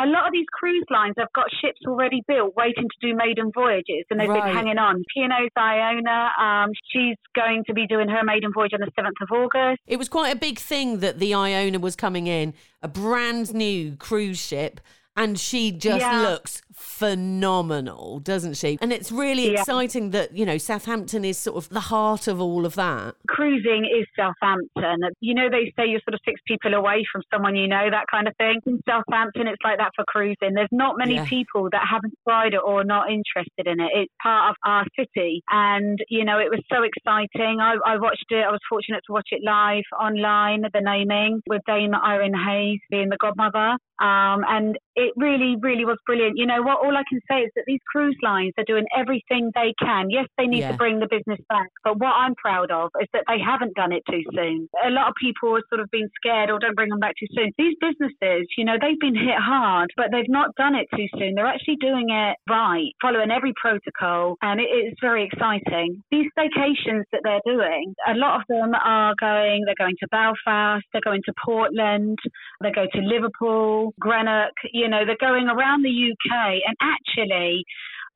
A 0.00 0.06
lot 0.06 0.26
of 0.26 0.32
these 0.32 0.46
cruise 0.52 0.84
lines 0.90 1.14
have 1.18 1.26
got 1.34 1.46
ships 1.60 1.80
already 1.86 2.22
built, 2.28 2.54
waiting 2.56 2.84
to 2.84 3.06
do 3.08 3.16
maiden 3.16 3.50
voyages, 3.52 4.04
and 4.10 4.20
they've 4.20 4.28
Right. 4.28 4.44
been 4.44 4.54
hanging 4.54 4.78
on. 4.78 5.02
P&O's 5.14 5.48
Iona. 5.56 6.30
Um, 6.38 6.70
she's 6.92 7.16
going 7.34 7.64
to 7.66 7.74
be 7.74 7.86
doing 7.86 8.08
her 8.08 8.22
maiden 8.22 8.52
voyage 8.54 8.72
on 8.74 8.80
the 8.80 8.90
seventh 8.94 9.16
of 9.20 9.28
August. 9.32 9.80
It 9.86 9.96
was 9.98 10.08
quite 10.08 10.34
a 10.34 10.38
big 10.38 10.58
thing 10.58 11.00
that 11.00 11.18
the 11.18 11.34
Iona 11.34 11.78
was 11.80 11.96
coming 11.96 12.26
in, 12.28 12.54
a 12.82 12.88
brand 12.88 13.52
new 13.54 13.96
cruise 13.96 14.38
ship, 14.38 14.80
and 15.16 15.38
she 15.38 15.72
just 15.72 15.98
Yeah. 16.00 16.20
looks 16.20 16.62
phenomenal, 16.78 18.20
doesn't 18.20 18.54
she? 18.54 18.78
And 18.80 18.92
it's 18.92 19.10
really 19.12 19.52
Yeah. 19.52 19.60
exciting 19.60 20.10
that, 20.10 20.36
you 20.36 20.44
know, 20.46 20.58
Southampton 20.58 21.24
is 21.24 21.38
sort 21.38 21.56
of 21.56 21.68
the 21.70 21.80
heart 21.80 22.26
of 22.28 22.40
all 22.40 22.64
of 22.66 22.74
that. 22.76 23.14
cruising 23.28 23.84
is 23.84 24.06
Southampton. 24.16 24.98
You 25.20 25.34
know, 25.34 25.48
they 25.48 25.72
say 25.76 25.86
you're 25.86 26.00
sort 26.00 26.14
of 26.14 26.20
six 26.24 26.40
people 26.46 26.74
away 26.74 27.04
from 27.12 27.22
someone 27.32 27.54
you 27.56 27.68
know, 27.68 27.88
that 27.90 28.06
kind 28.10 28.26
of 28.26 28.34
thing. 28.36 28.60
In 28.66 28.80
Southampton, 28.88 29.46
it's 29.46 29.62
like 29.62 29.78
that 29.78 29.92
for 29.94 30.04
cruising. 30.08 30.54
There's 30.54 30.68
not 30.72 30.98
many 30.98 31.14
Yeah. 31.14 31.24
people 31.26 31.68
that 31.70 31.82
haven't 31.88 32.14
tried 32.26 32.54
it 32.54 32.60
or 32.64 32.82
not 32.84 33.10
interested 33.10 33.66
in 33.66 33.80
it. 33.80 33.90
It's 33.94 34.12
part 34.22 34.50
of 34.50 34.56
our 34.64 34.84
city. 34.98 35.42
And, 35.50 35.98
you 36.08 36.24
know, 36.24 36.38
it 36.38 36.50
was 36.50 36.60
so 36.72 36.82
exciting. 36.82 37.60
I, 37.60 37.76
I 37.86 37.96
watched 37.98 38.26
it. 38.30 38.44
I 38.44 38.50
was 38.50 38.60
fortunate 38.68 39.02
to 39.06 39.12
watch 39.12 39.28
it 39.30 39.42
live 39.44 39.84
online, 39.98 40.62
the 40.72 40.80
naming, 40.80 41.40
with 41.46 41.62
Dame 41.66 41.94
Irene 41.94 42.34
Hays 42.34 42.80
being 42.90 43.08
the 43.08 43.16
godmother. 43.18 43.76
Um, 44.00 44.44
and 44.48 44.78
it 44.94 45.12
really, 45.16 45.56
really 45.60 45.84
was 45.84 45.98
brilliant. 46.06 46.36
You 46.36 46.46
know 46.46 46.62
what? 46.68 46.84
All 46.84 46.94
I 46.96 47.02
can 47.08 47.20
say 47.30 47.40
is 47.46 47.50
that 47.56 47.64
these 47.66 47.80
cruise 47.90 48.16
lines 48.22 48.52
are 48.58 48.64
doing 48.68 48.84
everything 48.96 49.50
they 49.54 49.72
can. 49.80 50.10
Yes, 50.10 50.26
they 50.36 50.46
need 50.46 50.60
Yeah. 50.60 50.72
to 50.72 50.76
bring 50.76 50.98
the 50.98 51.08
business 51.08 51.40
back, 51.48 51.68
but 51.84 51.96
what 51.98 52.12
I'm 52.12 52.34
proud 52.36 52.70
of 52.70 52.90
is 53.00 53.08
that 53.14 53.24
they 53.28 53.38
haven't 53.38 53.74
done 53.74 53.92
it 53.92 54.02
too 54.10 54.22
soon. 54.34 54.68
A 54.84 54.90
lot 54.90 55.08
of 55.08 55.14
people 55.20 55.54
have 55.54 55.64
sort 55.70 55.80
of 55.80 55.90
been 55.90 56.08
scared 56.20 56.50
or 56.50 56.58
don't 56.58 56.74
bring 56.76 56.90
them 56.90 56.98
back 57.00 57.14
too 57.18 57.26
soon. 57.32 57.52
These 57.56 57.76
businesses, 57.80 58.46
you 58.58 58.64
know, 58.64 58.76
they've 58.80 59.00
been 59.00 59.14
hit 59.16 59.38
hard, 59.38 59.88
but 59.96 60.10
they've 60.12 60.28
not 60.28 60.54
done 60.56 60.74
it 60.74 60.86
too 60.94 61.06
soon. 61.16 61.34
They're 61.34 61.46
actually 61.46 61.76
doing 61.76 62.10
it 62.10 62.36
right, 62.48 62.90
following 63.00 63.30
every 63.30 63.52
protocol, 63.54 64.36
and 64.42 64.60
it 64.60 64.68
is 64.68 64.92
very 65.00 65.24
exciting. 65.24 66.02
These 66.10 66.28
staycations 66.36 67.04
that 67.12 67.22
they're 67.24 67.40
doing, 67.46 67.94
a 68.06 68.14
lot 68.14 68.40
of 68.40 68.46
them 68.48 68.74
are 68.74 69.14
going, 69.20 69.64
they're 69.64 69.74
going 69.78 69.96
to 70.00 70.08
Belfast, 70.10 70.84
they're 70.92 71.00
going 71.04 71.22
to 71.24 71.32
Portland, 71.44 72.18
they 72.60 72.70
go 72.70 72.86
to 72.92 73.00
Liverpool, 73.00 73.94
Greenock, 74.00 74.52
you 74.72 74.88
know, 74.88 75.04
they're 75.06 75.16
going 75.20 75.48
around 75.48 75.82
the 75.82 76.12
UK, 76.12 76.57
and 76.66 76.76
actually, 76.80 77.64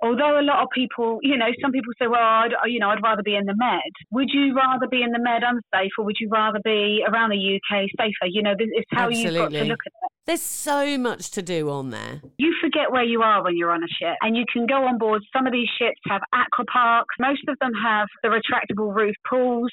although 0.02 0.38
a 0.38 0.42
lot 0.42 0.62
of 0.62 0.68
people, 0.74 1.18
you 1.22 1.38
know, 1.38 1.46
some 1.62 1.70
people 1.70 1.92
say, 1.98 2.06
well, 2.08 2.20
I'd, 2.20 2.50
you 2.66 2.80
know, 2.80 2.90
I'd 2.90 3.02
rather 3.02 3.22
be 3.22 3.36
in 3.36 3.46
the 3.46 3.54
Med. 3.56 3.92
Would 4.10 4.28
you 4.32 4.54
rather 4.54 4.86
be 4.90 5.02
in 5.02 5.12
the 5.12 5.20
Med 5.20 5.42
unsafe 5.42 5.92
or 5.98 6.04
would 6.04 6.16
you 6.20 6.28
rather 6.28 6.60
be 6.64 7.04
around 7.08 7.30
the 7.30 7.38
UK 7.38 7.88
safer? 7.96 8.26
You 8.28 8.42
know, 8.42 8.54
this 8.58 8.68
is 8.76 8.84
how 8.90 9.08
you've 9.08 9.34
got 9.34 9.52
to 9.52 9.64
look 9.64 9.80
at 9.86 9.92
it. 9.92 10.12
There's 10.26 10.42
so 10.42 10.98
much 10.98 11.30
to 11.32 11.42
do 11.42 11.68
on 11.70 11.90
there. 11.90 12.22
You 12.38 12.54
forget 12.62 12.92
where 12.92 13.02
you 13.02 13.22
are 13.22 13.42
when 13.42 13.56
you're 13.56 13.72
on 13.72 13.82
a 13.82 13.88
ship 13.88 14.16
and 14.20 14.36
you 14.36 14.44
can 14.52 14.66
go 14.66 14.86
on 14.86 14.98
board. 14.98 15.22
Some 15.32 15.46
of 15.46 15.52
these 15.52 15.68
ships 15.78 15.98
have 16.08 16.20
aqua 16.32 16.64
parks. 16.72 17.14
Most 17.18 17.42
of 17.48 17.58
them 17.60 17.72
have 17.74 18.06
the 18.22 18.28
retractable 18.28 18.94
roof 18.94 19.16
pools. 19.28 19.70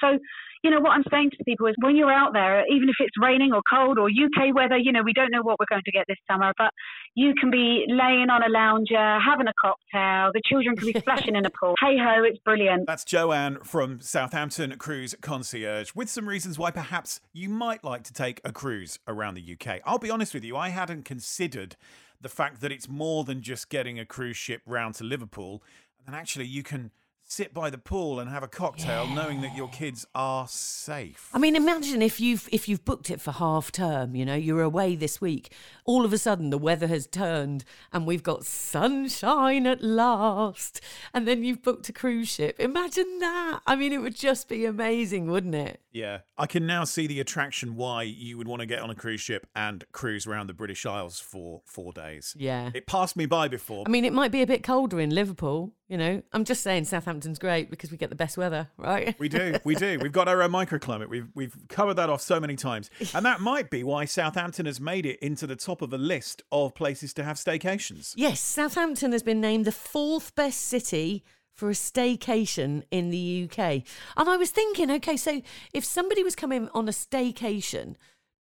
So, 0.00 0.18
you 0.62 0.70
know, 0.70 0.80
what 0.80 0.92
I'm 0.92 1.04
saying 1.10 1.30
to 1.36 1.44
people 1.44 1.66
is 1.66 1.74
when 1.82 1.96
you're 1.96 2.12
out 2.12 2.32
there, 2.32 2.64
even 2.68 2.88
if 2.88 2.96
it's 3.00 3.16
raining 3.20 3.52
or 3.52 3.62
cold 3.68 3.98
or 3.98 4.08
UK 4.08 4.54
weather, 4.54 4.76
you 4.76 4.92
know, 4.92 5.02
we 5.02 5.12
don't 5.12 5.30
know 5.30 5.42
what 5.42 5.58
we're 5.58 5.66
going 5.68 5.82
to 5.84 5.92
get 5.92 6.04
this 6.08 6.18
summer, 6.30 6.52
but 6.56 6.70
you 7.14 7.34
can 7.40 7.50
be 7.50 7.84
laying 7.88 8.30
on 8.30 8.42
a 8.42 8.48
lounger, 8.48 9.18
having 9.18 9.48
a 9.48 9.52
cocktail. 9.60 10.30
The 10.32 10.40
children 10.44 10.76
can 10.76 10.92
be 10.92 10.92
splashing 10.98 11.34
in 11.34 11.44
a 11.44 11.50
pool. 11.50 11.74
Hey 11.80 11.98
ho, 11.98 12.22
it's 12.22 12.38
brilliant. 12.38 12.86
That's 12.86 13.04
Joanne 13.04 13.58
from 13.64 14.00
Southampton 14.00 14.76
Cruise 14.78 15.16
Concierge 15.20 15.90
with 15.94 16.08
some 16.08 16.28
reasons 16.28 16.58
why 16.58 16.70
perhaps 16.70 17.20
you 17.32 17.48
might 17.48 17.82
like 17.82 18.04
to 18.04 18.12
take 18.12 18.40
a 18.44 18.52
cruise 18.52 19.00
around 19.08 19.34
the 19.34 19.56
UK. 19.58 19.80
I'll 19.84 19.98
be 19.98 20.10
honest 20.10 20.32
with 20.32 20.44
you, 20.44 20.56
I 20.56 20.68
hadn't 20.68 21.04
considered 21.04 21.76
the 22.20 22.28
fact 22.28 22.60
that 22.60 22.70
it's 22.70 22.88
more 22.88 23.24
than 23.24 23.42
just 23.42 23.68
getting 23.68 23.98
a 23.98 24.06
cruise 24.06 24.36
ship 24.36 24.62
round 24.64 24.94
to 24.94 25.04
Liverpool, 25.04 25.60
and 26.06 26.14
actually 26.14 26.46
you 26.46 26.62
can 26.62 26.92
sit 27.32 27.54
by 27.54 27.70
the 27.70 27.78
pool 27.78 28.20
and 28.20 28.28
have 28.28 28.42
a 28.42 28.48
cocktail 28.48 29.06
knowing 29.06 29.40
that 29.40 29.56
your 29.56 29.68
kids 29.68 30.04
are 30.14 30.46
safe. 30.46 31.30
I 31.32 31.38
mean, 31.38 31.56
imagine 31.56 32.02
if 32.02 32.20
you've 32.20 32.46
if 32.52 32.68
you've 32.68 32.84
booked 32.84 33.08
it 33.08 33.22
for 33.22 33.32
half 33.32 33.72
term, 33.72 34.14
you 34.14 34.26
know, 34.26 34.34
you're 34.34 34.60
away 34.60 34.96
this 34.96 35.18
week. 35.18 35.54
All 35.86 36.04
of 36.04 36.12
a 36.12 36.18
sudden 36.18 36.50
the 36.50 36.58
weather 36.58 36.88
has 36.88 37.06
turned 37.06 37.64
and 37.90 38.06
we've 38.06 38.22
got 38.22 38.44
sunshine 38.44 39.66
at 39.66 39.82
last. 39.82 40.82
And 41.14 41.26
then 41.26 41.42
you've 41.42 41.62
booked 41.62 41.88
a 41.88 41.92
cruise 41.92 42.28
ship. 42.28 42.60
Imagine 42.60 43.18
that. 43.20 43.60
I 43.66 43.76
mean, 43.76 43.94
it 43.94 44.02
would 44.02 44.14
just 44.14 44.46
be 44.46 44.66
amazing, 44.66 45.30
wouldn't 45.30 45.54
it? 45.54 45.80
Yeah, 45.90 46.20
I 46.38 46.46
can 46.46 46.66
now 46.66 46.84
see 46.84 47.06
the 47.06 47.20
attraction 47.20 47.76
why 47.76 48.02
you 48.02 48.38
would 48.38 48.48
want 48.48 48.60
to 48.60 48.66
get 48.66 48.80
on 48.80 48.90
a 48.90 48.94
cruise 48.94 49.20
ship 49.20 49.46
and 49.54 49.84
cruise 49.92 50.26
around 50.26 50.46
the 50.46 50.54
British 50.54 50.86
Isles 50.86 51.20
for 51.20 51.60
four 51.66 51.92
days. 51.92 52.34
Yeah. 52.38 52.70
It 52.74 52.86
passed 52.86 53.16
me 53.16 53.26
by 53.26 53.48
before. 53.48 53.84
I 53.86 53.90
mean, 53.90 54.04
it 54.04 54.12
might 54.12 54.32
be 54.32 54.42
a 54.42 54.46
bit 54.46 54.62
colder 54.62 55.00
in 55.00 55.10
Liverpool, 55.10 55.72
you 55.88 55.98
know. 55.98 56.22
I'm 56.32 56.44
just 56.44 56.62
saying 56.62 56.86
Southampton's 57.22 57.38
great 57.38 57.70
because 57.70 57.92
we 57.92 57.96
get 57.96 58.10
the 58.10 58.16
best 58.16 58.36
weather, 58.36 58.68
right? 58.76 59.18
We 59.20 59.28
do, 59.28 59.54
we 59.64 59.76
do. 59.76 59.98
We've 60.00 60.10
got 60.10 60.26
our 60.26 60.42
own 60.42 60.50
microclimate. 60.50 61.08
We've 61.08 61.28
we've 61.34 61.56
covered 61.68 61.94
that 61.94 62.10
off 62.10 62.20
so 62.20 62.40
many 62.40 62.56
times, 62.56 62.90
and 63.14 63.24
that 63.24 63.40
might 63.40 63.70
be 63.70 63.84
why 63.84 64.06
Southampton 64.06 64.66
has 64.66 64.80
made 64.80 65.06
it 65.06 65.20
into 65.20 65.46
the 65.46 65.54
top 65.54 65.82
of 65.82 65.92
a 65.92 65.98
list 65.98 66.42
of 66.50 66.74
places 66.74 67.14
to 67.14 67.24
have 67.24 67.36
staycations. 67.36 68.14
Yes, 68.16 68.40
Southampton 68.40 69.12
has 69.12 69.22
been 69.22 69.40
named 69.40 69.66
the 69.66 69.72
fourth 69.72 70.34
best 70.34 70.62
city 70.62 71.22
for 71.52 71.68
a 71.68 71.74
staycation 71.74 72.82
in 72.90 73.10
the 73.10 73.48
UK. 73.48 73.82
And 74.16 74.28
I 74.28 74.36
was 74.36 74.50
thinking, 74.50 74.90
okay, 74.90 75.16
so 75.16 75.42
if 75.72 75.84
somebody 75.84 76.24
was 76.24 76.34
coming 76.34 76.68
on 76.74 76.88
a 76.88 76.92
staycation 76.92 77.94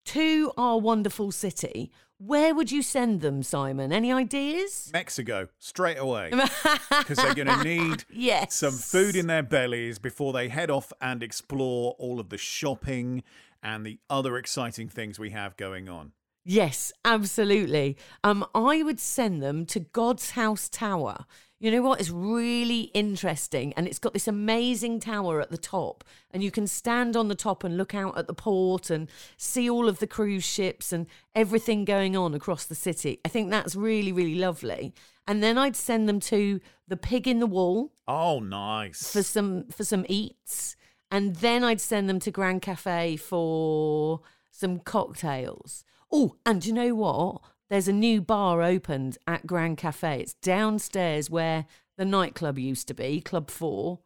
to 0.06 0.52
our 0.58 0.80
wonderful 0.80 1.32
city, 1.32 1.92
where 2.26 2.54
would 2.54 2.72
you 2.72 2.82
send 2.82 3.22
them, 3.22 3.42
Simon? 3.44 3.92
Any 3.92 4.12
ideas? 4.12 4.90
Mexico 4.94 5.48
straight 5.60 5.98
away 5.98 6.30
because 6.90 7.18
they're 7.18 7.34
going 7.36 7.48
to 7.48 7.64
need 7.64 8.04
Yes. 8.12 8.54
some 8.56 8.74
food 8.74 9.16
in 9.16 9.28
their 9.28 9.44
bellies 9.44 9.98
before 10.00 10.32
they 10.34 10.48
head 10.50 10.70
off 10.70 10.94
and 11.02 11.24
explore 11.24 11.96
all 11.98 12.20
of 12.20 12.30
the 12.30 12.38
shopping 12.38 13.24
and 13.64 13.86
the 13.86 14.00
other 14.10 14.38
exciting 14.38 14.88
things 14.90 15.18
we 15.20 15.32
have 15.32 15.58
going 15.58 15.90
on. 15.90 16.12
Yes, 16.44 16.92
absolutely. 17.06 17.98
Um, 18.24 18.46
I 18.56 18.82
would 18.84 19.00
send 19.00 19.42
them 19.44 19.66
to 19.68 19.80
God's 19.80 20.32
House 20.32 20.70
Tower. 20.70 21.26
You 21.62 21.70
know 21.70 21.84
what? 21.84 22.00
It's 22.00 22.10
really 22.10 22.90
interesting, 22.96 23.72
and 23.74 23.86
it's 23.86 24.00
got 24.00 24.14
this 24.14 24.28
amazing 24.28 25.00
tower 25.00 25.40
at 25.40 25.52
the 25.52 25.60
top, 25.60 26.04
and 26.32 26.44
you 26.44 26.50
can 26.50 26.66
stand 26.66 27.16
on 27.16 27.28
the 27.28 27.36
top 27.36 27.64
and 27.64 27.78
look 27.78 27.94
out 27.94 28.18
at 28.18 28.26
the 28.26 28.34
port 28.34 28.90
and 28.90 29.08
see 29.38 29.70
all 29.70 29.88
of 29.88 30.00
the 30.00 30.08
cruise 30.08 30.44
ships 30.44 30.92
and 30.92 31.06
everything 31.36 31.86
going 31.86 32.18
on 32.18 32.34
across 32.34 32.66
the 32.66 32.74
city. 32.74 33.20
I 33.24 33.30
think 33.30 33.52
that's 33.52 33.76
really, 33.76 34.12
really 34.12 34.40
lovely. 34.40 34.96
And 35.28 35.44
then 35.44 35.60
I'd 35.60 35.76
send 35.76 36.10
them 36.10 36.20
to 36.22 36.60
the 36.88 36.98
Pig 36.98 37.28
in 37.28 37.40
the 37.40 37.46
Wall 37.46 37.94
Oh, 38.08 38.40
nice. 38.40 39.14
for 39.14 39.22
some 39.22 39.66
for 39.66 39.84
some 39.84 40.04
eats, 40.10 40.76
and 41.12 41.36
then 41.36 41.64
I'd 41.64 41.80
send 41.80 42.10
them 42.10 42.20
to 42.22 42.32
Grand 42.32 42.64
Cafe 42.64 43.18
for 43.18 44.22
some 44.50 44.80
cocktails. 44.80 45.84
Oh, 46.12 46.38
and 46.44 46.66
you 46.66 46.74
know 46.74 46.96
what? 46.96 47.42
There's 47.72 47.88
a 47.88 47.94
new 47.94 48.22
bar 48.22 48.62
opened 48.62 49.18
at 49.26 49.48
Grand 49.48 49.78
Cafe. 49.78 50.20
It's 50.20 50.34
downstairs 50.34 51.30
where 51.30 51.68
the 51.96 52.04
nightclub 52.04 52.60
used 52.60 52.90
to 52.90 52.94
be, 52.94 53.22
Club 53.22 53.50
Four, 53.50 54.00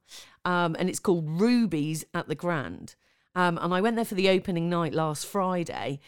um, 0.45 0.75
and 0.77 0.87
it's 0.87 0.99
called 0.99 1.27
Ruby's 1.27 2.05
at 2.13 2.27
the 2.27 2.35
Grand. 2.35 2.93
Um, 3.33 3.57
and 3.59 3.73
I 3.73 3.81
went 3.81 3.95
there 3.95 4.05
for 4.05 4.13
the 4.13 4.29
opening 4.29 4.69
night 4.69 4.93
last 4.93 5.25
Friday. 5.25 5.99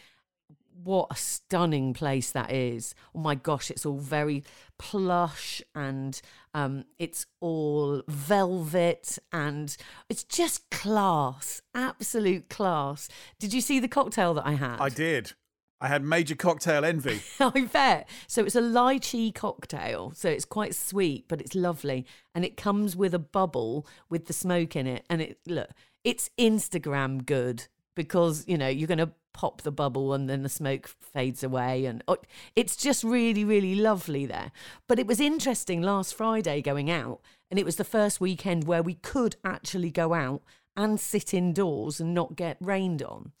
What 0.84 1.08
a 1.10 1.16
stunning 1.16 1.94
place 1.94 2.30
that 2.30 2.52
is! 2.52 2.94
Oh 3.12 3.18
my 3.18 3.34
gosh, 3.34 3.72
it's 3.72 3.84
all 3.84 3.98
very 3.98 4.44
plush 4.78 5.60
and 5.74 6.20
um, 6.54 6.84
it's 7.00 7.26
all 7.40 8.04
velvet 8.06 9.18
and 9.32 9.76
it's 10.08 10.22
just 10.22 10.70
class, 10.70 11.60
absolute 11.74 12.48
class. 12.48 13.08
Did 13.40 13.52
you 13.52 13.60
see 13.60 13.80
the 13.80 13.88
cocktail 13.88 14.32
that 14.34 14.46
I 14.46 14.52
had? 14.52 14.80
I 14.80 14.90
did. 14.90 15.32
I 15.80 15.88
had 15.88 16.02
major 16.02 16.34
cocktail 16.34 16.84
envy. 16.84 17.22
I 17.40 17.68
bet. 17.72 18.08
So 18.26 18.44
it's 18.44 18.56
a 18.56 18.60
lychee 18.60 19.34
cocktail. 19.34 20.12
So 20.14 20.28
it's 20.28 20.44
quite 20.44 20.74
sweet, 20.74 21.26
but 21.28 21.40
it's 21.40 21.54
lovely. 21.54 22.06
And 22.34 22.44
it 22.44 22.56
comes 22.56 22.96
with 22.96 23.14
a 23.14 23.18
bubble 23.18 23.86
with 24.08 24.26
the 24.26 24.32
smoke 24.32 24.74
in 24.74 24.86
it. 24.86 25.04
And 25.08 25.22
it 25.22 25.38
look, 25.46 25.70
it's 26.04 26.30
Instagram 26.38 27.24
good 27.24 27.68
because, 27.94 28.44
you 28.48 28.58
know, 28.58 28.68
you're 28.68 28.88
gonna 28.88 29.12
pop 29.32 29.62
the 29.62 29.70
bubble 29.70 30.14
and 30.14 30.28
then 30.28 30.42
the 30.42 30.48
smoke 30.48 30.88
fades 31.00 31.44
away. 31.44 31.84
And 31.84 32.02
oh, 32.08 32.16
it's 32.56 32.74
just 32.74 33.04
really, 33.04 33.44
really 33.44 33.76
lovely 33.76 34.26
there. 34.26 34.50
But 34.88 34.98
it 34.98 35.06
was 35.06 35.20
interesting 35.20 35.80
last 35.80 36.12
Friday 36.14 36.60
going 36.60 36.90
out, 36.90 37.20
and 37.50 37.58
it 37.58 37.64
was 37.64 37.76
the 37.76 37.84
first 37.84 38.20
weekend 38.20 38.64
where 38.64 38.82
we 38.82 38.94
could 38.94 39.36
actually 39.44 39.92
go 39.92 40.12
out 40.12 40.42
and 40.78 40.98
sit 41.00 41.34
indoors 41.34 42.00
and 42.00 42.14
not 42.14 42.36
get 42.36 42.56
rained 42.60 43.02
on. 43.02 43.32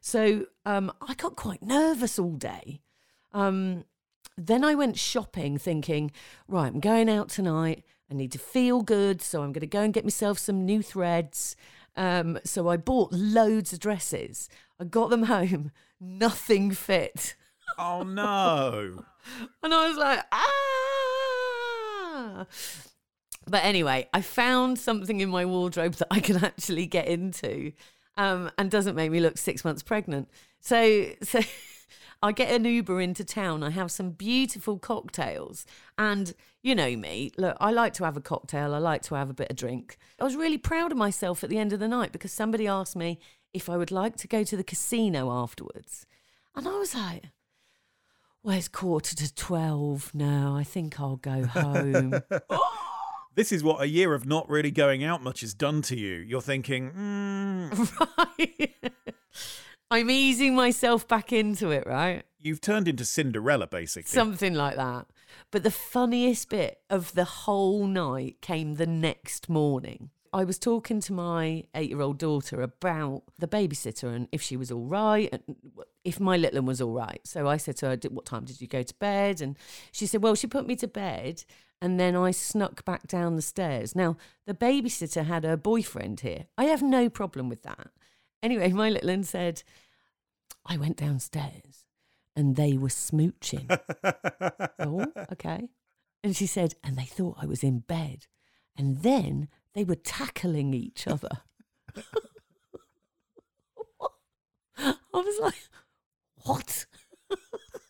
So 0.00 0.46
um, 0.64 0.92
I 1.06 1.14
got 1.14 1.34
quite 1.34 1.62
nervous 1.62 2.18
all 2.18 2.36
day. 2.36 2.80
Um, 3.32 3.84
then 4.38 4.64
I 4.64 4.74
went 4.74 4.96
shopping 4.96 5.58
thinking, 5.58 6.12
right, 6.46 6.68
I'm 6.68 6.80
going 6.80 7.10
out 7.10 7.28
tonight. 7.28 7.84
I 8.10 8.14
need 8.14 8.30
to 8.32 8.38
feel 8.38 8.82
good. 8.82 9.20
So 9.20 9.42
I'm 9.42 9.52
going 9.52 9.60
to 9.62 9.66
go 9.66 9.80
and 9.80 9.92
get 9.92 10.04
myself 10.04 10.38
some 10.38 10.64
new 10.64 10.82
threads. 10.82 11.56
Um, 11.96 12.38
so 12.44 12.68
I 12.68 12.76
bought 12.76 13.12
loads 13.12 13.72
of 13.72 13.80
dresses. 13.80 14.48
I 14.78 14.84
got 14.84 15.10
them 15.10 15.24
home. 15.24 15.72
Nothing 16.00 16.70
fit. 16.70 17.34
Oh 17.76 18.02
no. 18.02 19.04
And 19.62 19.72
I 19.72 19.88
was 19.88 19.96
like, 19.96 20.20
ah. 20.32 20.44
But 23.46 23.64
anyway, 23.64 24.08
I 24.12 24.20
found 24.22 24.78
something 24.78 25.20
in 25.20 25.28
my 25.28 25.44
wardrobe 25.44 25.94
that 25.94 26.08
I 26.10 26.20
can 26.20 26.42
actually 26.44 26.86
get 26.86 27.06
into 27.06 27.72
um, 28.16 28.50
and 28.58 28.70
doesn't 28.70 28.94
make 28.94 29.10
me 29.10 29.20
look 29.20 29.38
six 29.38 29.64
months 29.64 29.82
pregnant. 29.82 30.28
So, 30.60 31.06
so 31.22 31.40
I 32.22 32.32
get 32.32 32.50
an 32.54 32.64
Uber 32.64 33.00
into 33.00 33.24
town. 33.24 33.62
I 33.62 33.70
have 33.70 33.90
some 33.90 34.10
beautiful 34.10 34.78
cocktails. 34.78 35.66
And 35.98 36.34
you 36.62 36.74
know 36.74 36.96
me, 36.96 37.32
look, 37.36 37.56
I 37.60 37.70
like 37.70 37.92
to 37.94 38.04
have 38.04 38.16
a 38.16 38.22
cocktail. 38.22 38.74
I 38.74 38.78
like 38.78 39.02
to 39.02 39.14
have 39.14 39.30
a 39.30 39.34
bit 39.34 39.50
of 39.50 39.56
drink. 39.56 39.98
I 40.18 40.24
was 40.24 40.36
really 40.36 40.58
proud 40.58 40.92
of 40.92 40.98
myself 40.98 41.44
at 41.44 41.50
the 41.50 41.58
end 41.58 41.72
of 41.72 41.80
the 41.80 41.88
night 41.88 42.12
because 42.12 42.32
somebody 42.32 42.66
asked 42.66 42.96
me 42.96 43.18
if 43.52 43.68
I 43.68 43.76
would 43.76 43.90
like 43.90 44.16
to 44.16 44.28
go 44.28 44.42
to 44.42 44.56
the 44.56 44.64
casino 44.64 45.30
afterwards. 45.30 46.06
And 46.56 46.66
I 46.66 46.78
was 46.78 46.94
like, 46.94 47.24
well, 48.42 48.56
it's 48.56 48.68
quarter 48.68 49.16
to 49.16 49.34
12. 49.34 50.14
now. 50.14 50.54
I 50.56 50.64
think 50.64 51.00
I'll 51.00 51.16
go 51.16 51.44
home. 51.46 52.14
This 53.34 53.52
is 53.52 53.62
what 53.64 53.80
a 53.80 53.88
year 53.88 54.14
of 54.14 54.26
not 54.26 54.48
really 54.48 54.70
going 54.70 55.02
out 55.04 55.22
much 55.22 55.40
has 55.40 55.54
done 55.54 55.82
to 55.82 55.96
you. 55.96 56.14
You're 56.14 56.40
thinking, 56.40 56.90
mm, 57.70 58.28
right. 58.28 58.74
I'm 59.90 60.10
easing 60.10 60.54
myself 60.54 61.06
back 61.06 61.32
into 61.32 61.70
it, 61.70 61.86
right? 61.86 62.24
you've 62.44 62.60
turned 62.60 62.86
into 62.86 63.04
Cinderella, 63.04 63.66
basically. 63.66 64.08
Something 64.08 64.54
like 64.54 64.76
that. 64.76 65.06
But 65.50 65.64
the 65.64 65.70
funniest 65.70 66.50
bit 66.50 66.80
of 66.90 67.14
the 67.14 67.24
whole 67.24 67.86
night 67.86 68.40
came 68.40 68.74
the 68.74 68.86
next 68.86 69.48
morning. 69.48 70.10
I 70.32 70.44
was 70.44 70.58
talking 70.58 71.00
to 71.00 71.12
my 71.12 71.64
eight 71.74 71.90
year 71.90 72.00
old 72.00 72.18
daughter 72.18 72.60
about 72.60 73.22
the 73.38 73.46
babysitter 73.46 74.12
and 74.14 74.28
if 74.32 74.42
she 74.42 74.56
was 74.56 74.70
all 74.72 74.84
right 74.84 75.28
and 75.32 75.42
if 76.02 76.18
my 76.18 76.36
little 76.36 76.58
one 76.60 76.66
was 76.66 76.80
all 76.80 76.92
right. 76.92 77.20
So 77.24 77.48
I 77.48 77.56
said 77.56 77.76
to 77.78 77.86
her, 77.86 77.98
What 78.10 78.26
time 78.26 78.44
did 78.44 78.60
you 78.60 78.66
go 78.66 78.82
to 78.82 78.94
bed? 78.94 79.40
And 79.40 79.56
she 79.92 80.06
said, 80.06 80.22
Well, 80.22 80.34
she 80.34 80.48
put 80.48 80.66
me 80.66 80.76
to 80.76 80.88
bed 80.88 81.44
and 81.80 81.98
then 82.00 82.16
I 82.16 82.30
snuck 82.30 82.84
back 82.84 83.06
down 83.06 83.36
the 83.36 83.42
stairs. 83.42 83.94
Now, 83.94 84.16
the 84.46 84.54
babysitter 84.54 85.24
had 85.24 85.44
her 85.44 85.56
boyfriend 85.56 86.20
here. 86.20 86.46
I 86.56 86.64
have 86.64 86.82
no 86.82 87.08
problem 87.08 87.48
with 87.48 87.62
that. 87.62 87.88
Anyway, 88.42 88.70
my 88.72 88.90
little 88.90 89.10
one 89.10 89.24
said, 89.24 89.62
I 90.66 90.76
went 90.76 90.96
downstairs 90.96 91.84
and 92.36 92.56
they 92.56 92.76
were 92.76 92.88
smooching. 92.88 93.68
oh, 94.78 95.06
okay. 95.32 95.68
And 96.22 96.34
she 96.34 96.46
said, 96.46 96.74
and 96.82 96.96
they 96.96 97.04
thought 97.04 97.38
I 97.40 97.46
was 97.46 97.62
in 97.62 97.80
bed. 97.80 98.26
And 98.76 99.02
then 99.02 99.48
they 99.74 99.84
were 99.84 99.94
tackling 99.94 100.74
each 100.74 101.06
other. 101.06 101.28
I 104.76 104.94
was 105.12 105.38
like, 105.40 105.68
what? 106.36 106.86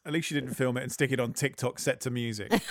At 0.07 0.12
least 0.12 0.31
you 0.31 0.38
didn't 0.38 0.55
film 0.55 0.76
it 0.76 0.83
and 0.83 0.93
stick 0.93 1.12
it 1.12 1.21
on 1.21 1.33
TikTok 1.33 1.79
set 1.79 2.00
to 2.03 2.11
music. 2.11 2.53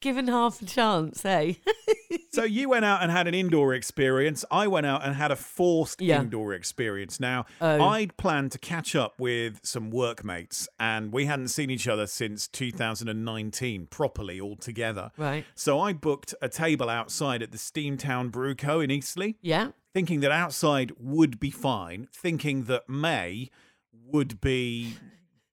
Given 0.00 0.28
half 0.28 0.60
a 0.60 0.66
chance, 0.66 1.24
eh? 1.24 1.54
so 2.32 2.44
you 2.44 2.68
went 2.68 2.84
out 2.84 3.02
and 3.02 3.10
had 3.10 3.26
an 3.26 3.34
indoor 3.34 3.72
experience. 3.72 4.44
I 4.50 4.66
went 4.66 4.84
out 4.86 5.02
and 5.04 5.14
had 5.16 5.30
a 5.30 5.36
forced 5.36 6.02
Yeah. 6.02 6.20
indoor 6.20 6.52
experience. 6.52 7.18
Now, 7.18 7.46
Oh. 7.62 7.82
I'd 7.82 8.16
planned 8.18 8.52
to 8.52 8.58
catch 8.58 8.94
up 8.94 9.18
with 9.18 9.60
some 9.64 9.90
workmates, 9.90 10.68
and 10.78 11.12
we 11.12 11.24
hadn't 11.24 11.48
seen 11.48 11.70
each 11.70 11.88
other 11.88 12.06
since 12.06 12.46
2019 12.46 13.86
properly 13.86 14.38
all 14.40 14.56
together. 14.56 15.12
right. 15.16 15.44
So 15.54 15.80
I 15.80 15.94
booked 15.94 16.34
a 16.42 16.48
table 16.50 16.90
outside 16.90 17.42
at 17.42 17.50
the 17.50 17.58
Steamtown 17.58 18.30
Brew 18.30 18.54
Co. 18.54 18.80
in 18.80 18.90
Eastleigh, 18.90 19.34
Yeah. 19.40 19.70
thinking 19.94 20.20
that 20.20 20.30
outside 20.30 20.92
would 20.98 21.40
be 21.40 21.50
fine, 21.50 22.08
thinking 22.12 22.64
that 22.64 22.88
May 22.88 23.50
would 23.92 24.40
be 24.42 24.96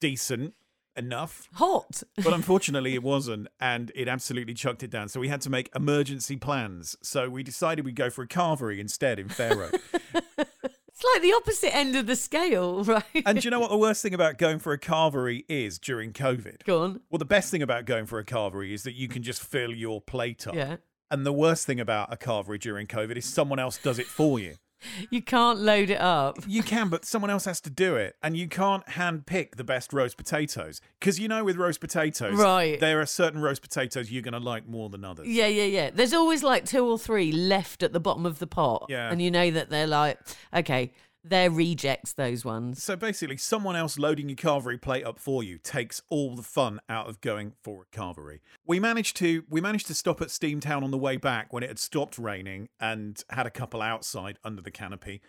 decent 0.02 0.54
enough. 0.96 1.50
Hot. 1.54 2.04
But 2.24 2.34
unfortunately, 2.34 2.94
it 2.94 3.04
wasn't, 3.04 3.48
and 3.60 3.92
it 3.96 4.08
absolutely 4.08 4.54
chucked 4.54 4.84
it 4.84 4.90
down. 4.90 5.10
So 5.10 5.20
we 5.20 5.28
had 5.28 5.42
to 5.42 5.50
make 5.50 5.70
emergency 5.76 6.38
plans. 6.38 6.96
So 7.02 7.30
we 7.30 7.44
decided 7.44 7.86
we'd 7.86 7.96
go 7.96 8.10
for 8.10 8.24
a 8.24 8.28
carvery 8.28 8.80
instead 8.80 9.20
in 9.20 9.30
Faro. 9.30 9.70
It's 10.94 11.04
like 11.16 11.24
the 11.24 11.34
opposite 11.34 11.76
end 11.76 11.96
of 11.96 12.06
the 12.06 12.16
scale, 12.16 12.84
right? 12.84 13.04
and 13.26 13.42
do 13.42 13.46
you 13.46 13.50
know 13.50 13.60
what 13.60 13.72
the 13.72 13.78
worst 13.78 14.04
thing 14.04 14.14
about 14.14 14.38
going 14.38 14.60
for 14.60 14.74
a 14.74 14.80
carvery 14.80 15.44
is 15.50 15.80
during 15.80 16.14
COVID? 16.14 16.64
Go 16.66 16.84
on. 16.84 17.02
Well, 17.10 17.18
the 17.18 17.26
best 17.26 17.50
thing 17.50 17.64
about 17.64 17.86
going 17.86 18.06
for 18.06 18.20
a 18.20 18.26
carvery 18.26 18.74
is 18.74 18.84
that 18.84 18.94
you 18.94 19.08
can 19.08 19.24
just 19.24 19.42
fill 19.42 19.74
your 19.74 20.02
plate 20.02 20.48
up. 20.48 20.54
Yeah. 20.54 20.78
And 21.10 21.26
the 21.26 21.34
worst 21.34 21.66
thing 21.66 21.80
about 21.80 22.14
a 22.14 22.16
carvery 22.16 22.60
during 22.60 22.86
COVID 22.86 23.18
is 23.18 23.26
someone 23.26 23.60
else 23.60 23.78
does 23.78 23.98
it 23.98 24.06
for 24.06 24.40
you. 24.40 24.56
You 25.10 25.22
can't 25.22 25.60
load 25.60 25.90
it 25.90 26.00
up. 26.00 26.38
You 26.48 26.64
can, 26.64 26.90
but 26.90 27.06
someone 27.06 27.32
else 27.32 27.46
has 27.46 27.62
to 27.62 27.70
do 27.70 27.96
it. 27.96 28.16
And 28.22 28.36
you 28.38 28.48
can't 28.48 28.88
hand 28.90 29.26
pick 29.26 29.56
the 29.56 29.64
best 29.64 29.94
roast 29.94 30.18
potatoes. 30.18 30.82
Because 31.00 31.20
you 31.20 31.28
know, 31.28 31.44
with 31.44 31.58
roast 31.58 31.80
potatoes, 31.80 32.36
Right. 32.36 32.80
there 32.80 33.00
are 33.00 33.06
certain 33.06 33.42
roast 33.42 33.62
potatoes 33.62 34.12
you're 34.12 34.22
going 34.22 34.34
to 34.34 34.40
like 34.40 34.68
more 34.68 34.90
than 34.90 35.04
others. 35.04 35.28
Yeah, 35.28 35.48
yeah, 35.48 35.64
yeah. 35.66 35.90
There's 35.94 36.14
always 36.14 36.44
like 36.44 36.66
two 36.66 36.86
or 36.86 36.98
three 37.00 37.32
left 37.32 37.84
at 37.84 37.94
the 37.94 38.00
bottom 38.00 38.26
of 38.26 38.40
the 38.40 38.48
pot. 38.48 38.86
Yeah. 38.90 39.10
And 39.12 39.22
you 39.22 39.32
know 39.32 39.52
that 39.52 39.70
they're 39.70 39.88
like, 39.88 40.20
okay, 40.54 40.92
they're 41.24 41.52
rejects, 41.52 42.14
those 42.14 42.44
ones. 42.44 42.84
So 42.84 42.96
basically, 42.96 43.38
someone 43.38 43.76
else 43.76 43.98
loading 43.98 44.30
your 44.30 44.36
carvery 44.36 44.82
plate 44.82 45.06
up 45.06 45.20
for 45.20 45.44
you 45.44 45.58
takes 45.58 46.02
all 46.10 46.36
the 46.36 46.44
fun 46.44 46.82
out 46.90 47.08
of 47.08 47.22
going 47.22 47.54
for 47.64 47.84
a 47.84 47.96
carvery. 47.96 48.40
We 48.66 48.80
managed 48.80 49.16
to 49.18 49.44
we 49.50 49.62
managed 49.62 49.88
to 49.88 49.94
stop 49.94 50.22
at 50.22 50.28
Steamtown 50.28 50.84
on 50.84 50.92
the 50.92 50.98
way 50.98 51.18
back 51.18 51.54
when 51.54 51.64
it 51.64 51.70
had 51.70 51.80
stopped 51.80 52.18
raining 52.18 52.70
and 52.80 53.24
had 53.30 53.48
a 53.48 53.52
couple 53.52 53.82
outside 53.82 54.38
under 54.44 54.62
the 54.62 54.72
canopy. 54.72 55.22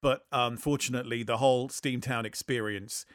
But 0.00 0.22
unfortunately, 0.32 1.22
the 1.22 1.36
whole 1.36 1.68
Steamtown 1.68 2.24
experience 2.24 3.06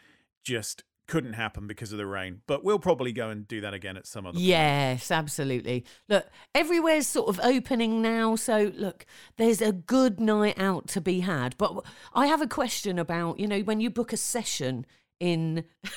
just 0.43 0.83
couldn't 1.07 1.33
happen 1.33 1.67
because 1.67 1.91
of 1.91 1.97
the 1.97 2.05
rain. 2.05 2.41
But 2.47 2.63
we'll 2.63 2.79
probably 2.79 3.11
go 3.11 3.29
and 3.29 3.47
do 3.47 3.61
that 3.61 3.73
again 3.73 3.97
at 3.97 4.05
some 4.05 4.25
other 4.25 4.35
point. 4.35 4.45
Yes, 4.45 5.09
absolutely. 5.09 5.85
Look, 6.09 6.27
everywhere's 6.53 7.07
sort 7.07 7.29
of 7.29 7.39
opening 7.43 8.01
now. 8.01 8.35
So, 8.35 8.71
look, 8.75 9.05
there's 9.37 9.61
a 9.61 9.71
good 9.71 10.19
night 10.19 10.59
out 10.59 10.87
to 10.89 11.01
be 11.01 11.21
had. 11.21 11.57
But 11.57 11.83
I 12.13 12.27
have 12.27 12.41
a 12.41 12.47
question 12.47 12.99
about, 12.99 13.39
you 13.39 13.47
know, 13.47 13.59
when 13.61 13.79
you 13.79 13.89
book 13.89 14.13
a 14.13 14.17
session 14.17 14.85
in. 15.19 15.63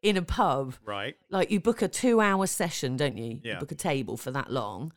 In 0.00 0.16
a 0.16 0.22
pub, 0.22 0.76
Right. 0.84 1.16
like 1.28 1.50
you 1.50 1.58
book 1.58 1.82
a 1.82 1.88
two 1.88 2.20
hour 2.20 2.46
session, 2.46 2.96
don't 2.96 3.18
you? 3.18 3.40
Yeah. 3.42 3.54
You 3.54 3.58
book 3.58 3.72
a 3.72 3.74
table 3.74 4.16
for 4.16 4.30
that 4.30 4.48
long. 4.48 4.92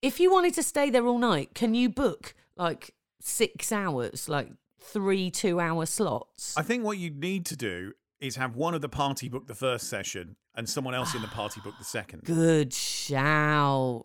If 0.00 0.20
you 0.20 0.32
wanted 0.32 0.54
to 0.54 0.62
stay 0.62 0.88
there 0.88 1.04
all 1.06 1.18
night, 1.18 1.54
can 1.54 1.74
you 1.74 1.90
book 1.90 2.34
like 2.56 2.94
six 3.20 3.70
hours, 3.72 4.26
like 4.26 4.48
three 4.80 5.30
two 5.30 5.60
hour 5.60 5.84
slots? 5.84 6.56
I 6.56 6.62
think 6.62 6.82
what 6.82 6.96
you 6.96 7.10
need 7.10 7.44
to 7.44 7.56
do 7.58 7.92
is 8.20 8.36
have 8.36 8.56
one 8.56 8.74
of 8.74 8.80
the 8.80 8.88
party 8.88 9.28
book 9.28 9.46
the 9.46 9.54
first 9.54 9.88
session 9.88 10.36
and 10.54 10.68
someone 10.68 10.94
else 10.94 11.14
in 11.14 11.22
the 11.22 11.28
party 11.28 11.60
book 11.60 11.74
the 11.78 11.84
second. 11.84 12.24
Good 12.24 12.72
shouts. 12.72 14.04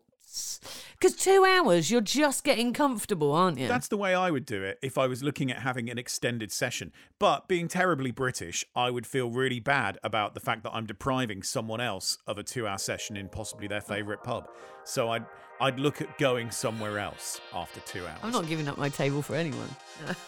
Because 0.92 1.16
two 1.16 1.46
hours, 1.46 1.92
you're 1.92 2.02
just 2.02 2.44
getting 2.44 2.74
comfortable, 2.74 3.34
aren't 3.34 3.60
you? 3.60 3.68
That's 3.68 3.88
the 3.88 3.98
way 3.98 4.16
I 4.16 4.32
would 4.32 4.46
do 4.46 4.64
it 4.64 4.80
if 4.82 4.98
I 4.98 5.06
was 5.06 5.22
looking 5.22 5.52
at 5.52 5.60
having 5.60 5.90
an 5.90 5.98
extended 5.98 6.52
session. 6.52 6.92
But 7.20 7.48
being 7.48 7.68
terribly 7.68 8.12
British, 8.12 8.66
I 8.76 8.90
would 8.90 9.06
feel 9.06 9.30
really 9.30 9.60
bad 9.60 10.00
about 10.04 10.34
the 10.34 10.40
fact 10.40 10.64
that 10.64 10.72
I'm 10.74 10.86
depriving 10.86 11.44
someone 11.44 11.82
else 11.82 12.18
of 12.26 12.38
a 12.38 12.44
two 12.44 12.66
hour 12.66 12.78
session 12.78 13.18
in 13.18 13.30
possibly 13.30 13.68
their 13.68 13.82
favourite 13.82 14.24
pub. 14.24 14.48
So 14.86 15.10
I'd 15.10 15.26
I'd 15.62 15.80
look 15.80 16.02
at 16.02 16.18
going 16.18 16.52
somewhere 16.52 17.00
else 17.00 17.40
after 17.54 17.80
two 17.82 18.06
hours. 18.06 18.20
I'm 18.24 18.32
not 18.32 18.48
giving 18.48 18.68
up 18.68 18.78
my 18.78 18.90
table 18.90 19.22
for 19.22 19.36
anyone. 19.36 19.70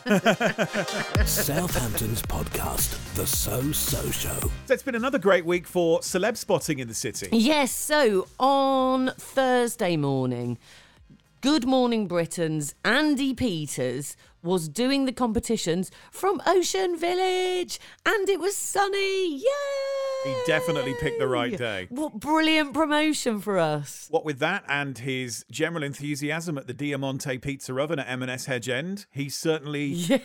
Southampton's 1.25 2.21
podcast, 2.21 3.15
The 3.15 3.25
So 3.27 3.71
So 3.71 4.09
Show. 4.11 4.39
So 4.65 4.73
it's 4.73 4.83
been 4.83 4.95
another 4.95 5.19
great 5.19 5.45
week 5.45 5.67
for 5.67 5.99
celeb 5.99 6.37
spotting 6.37 6.79
in 6.79 6.87
the 6.87 6.93
city. 6.93 7.29
Yes, 7.31 7.71
so 7.71 8.27
on 8.39 9.11
Thursday 9.17 9.97
morning, 9.97 10.57
Good 11.41 11.65
Morning 11.65 12.07
Britain's 12.07 12.73
Andy 12.83 13.33
Peters 13.33 14.15
was 14.41 14.69
doing 14.69 15.05
the 15.05 15.11
competitions 15.11 15.91
from 16.11 16.41
Ocean 16.45 16.97
Village 16.97 17.79
and 18.05 18.29
it 18.29 18.39
was 18.39 18.55
sunny. 18.55 19.37
Yay! 19.37 20.04
He 20.25 20.35
definitely 20.47 20.95
picked 20.95 21.19
the 21.19 21.27
right 21.27 21.55
day. 21.55 21.85
What 21.89 22.19
brilliant 22.19 22.73
promotion 22.73 23.39
for 23.39 23.59
us. 23.59 24.07
What 24.09 24.25
with 24.25 24.39
that 24.39 24.63
and 24.67 24.97
his 24.97 25.45
general 25.51 25.83
enthusiasm 25.83 26.57
at 26.57 26.65
the 26.65 26.73
Diamante 26.73 27.37
Pizza 27.37 27.79
Oven 27.79 27.99
at 27.99 28.09
M&S 28.09 28.45
Hedge 28.45 28.67
End, 28.67 29.05
he's 29.11 29.35
certainly 29.35 30.23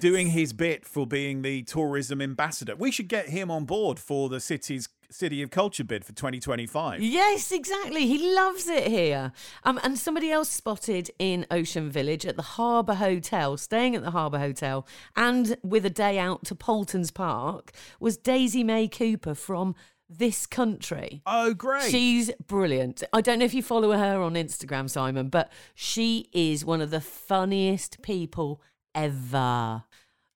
doing 0.00 0.30
his 0.30 0.52
bit 0.52 0.84
for 0.84 1.06
being 1.06 1.42
the 1.42 1.62
tourism 1.62 2.20
ambassador. 2.20 2.74
We 2.74 2.90
should 2.90 3.06
get 3.06 3.28
him 3.28 3.48
on 3.48 3.64
board 3.64 4.00
for 4.00 4.28
the 4.28 4.40
city's 4.40 4.88
City 5.10 5.42
of 5.42 5.50
Culture 5.50 5.84
bid 5.84 6.04
for 6.04 6.12
2025. 6.12 7.02
Yes, 7.02 7.50
exactly. 7.50 8.06
He 8.06 8.34
loves 8.34 8.68
it 8.68 8.86
here. 8.86 9.32
Um, 9.64 9.80
and 9.82 9.98
somebody 9.98 10.30
else 10.30 10.50
spotted 10.50 11.10
in 11.18 11.46
Ocean 11.50 11.90
Village 11.90 12.26
at 12.26 12.36
the 12.36 12.42
Harbour 12.42 12.94
Hotel, 12.94 13.56
staying 13.56 13.96
at 13.96 14.02
the 14.02 14.10
Harbour 14.10 14.38
Hotel, 14.38 14.86
and 15.16 15.56
with 15.62 15.86
a 15.86 15.90
day 15.90 16.18
out 16.18 16.44
to 16.44 16.54
Paultons 16.54 17.10
Park, 17.10 17.72
was 17.98 18.16
Daisy 18.16 18.62
May 18.62 18.86
Cooper 18.86 19.34
from 19.34 19.74
this 20.08 20.46
country. 20.46 21.22
Oh, 21.26 21.54
great. 21.54 21.90
She's 21.90 22.30
brilliant. 22.46 23.02
I 23.12 23.20
don't 23.20 23.38
know 23.38 23.44
if 23.44 23.54
you 23.54 23.62
follow 23.62 23.92
her 23.92 24.20
on 24.22 24.34
Instagram, 24.34 24.88
Simon, 24.88 25.28
but 25.28 25.50
she 25.74 26.28
is 26.32 26.64
one 26.64 26.80
of 26.80 26.90
the 26.90 27.00
funniest 27.00 28.02
people 28.02 28.62
ever. 28.94 29.84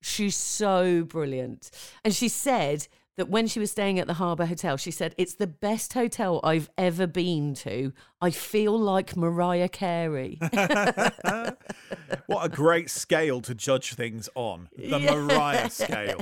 She's 0.01 0.35
so 0.35 1.03
brilliant. 1.03 1.71
And 2.03 2.13
she 2.13 2.27
said 2.27 2.87
that 3.17 3.29
when 3.29 3.47
she 3.47 3.59
was 3.59 3.71
staying 3.71 3.99
at 3.99 4.07
the 4.07 4.15
Harbour 4.15 4.45
Hotel, 4.45 4.77
she 4.77 4.91
said, 4.91 5.13
It's 5.17 5.35
the 5.35 5.47
best 5.47 5.93
hotel 5.93 6.39
I've 6.43 6.69
ever 6.77 7.07
been 7.07 7.53
to. 7.55 7.93
I 8.21 8.31
feel 8.31 8.77
like 8.77 9.15
Mariah 9.15 9.69
Carey. 9.69 10.39
What 12.27 12.45
a 12.45 12.49
great 12.49 12.89
scale 12.89 13.41
to 13.41 13.53
judge 13.53 13.93
things 13.95 14.29
on. 14.33 14.69
The 14.77 14.97
Mariah 14.99 15.69
scale. 15.69 16.21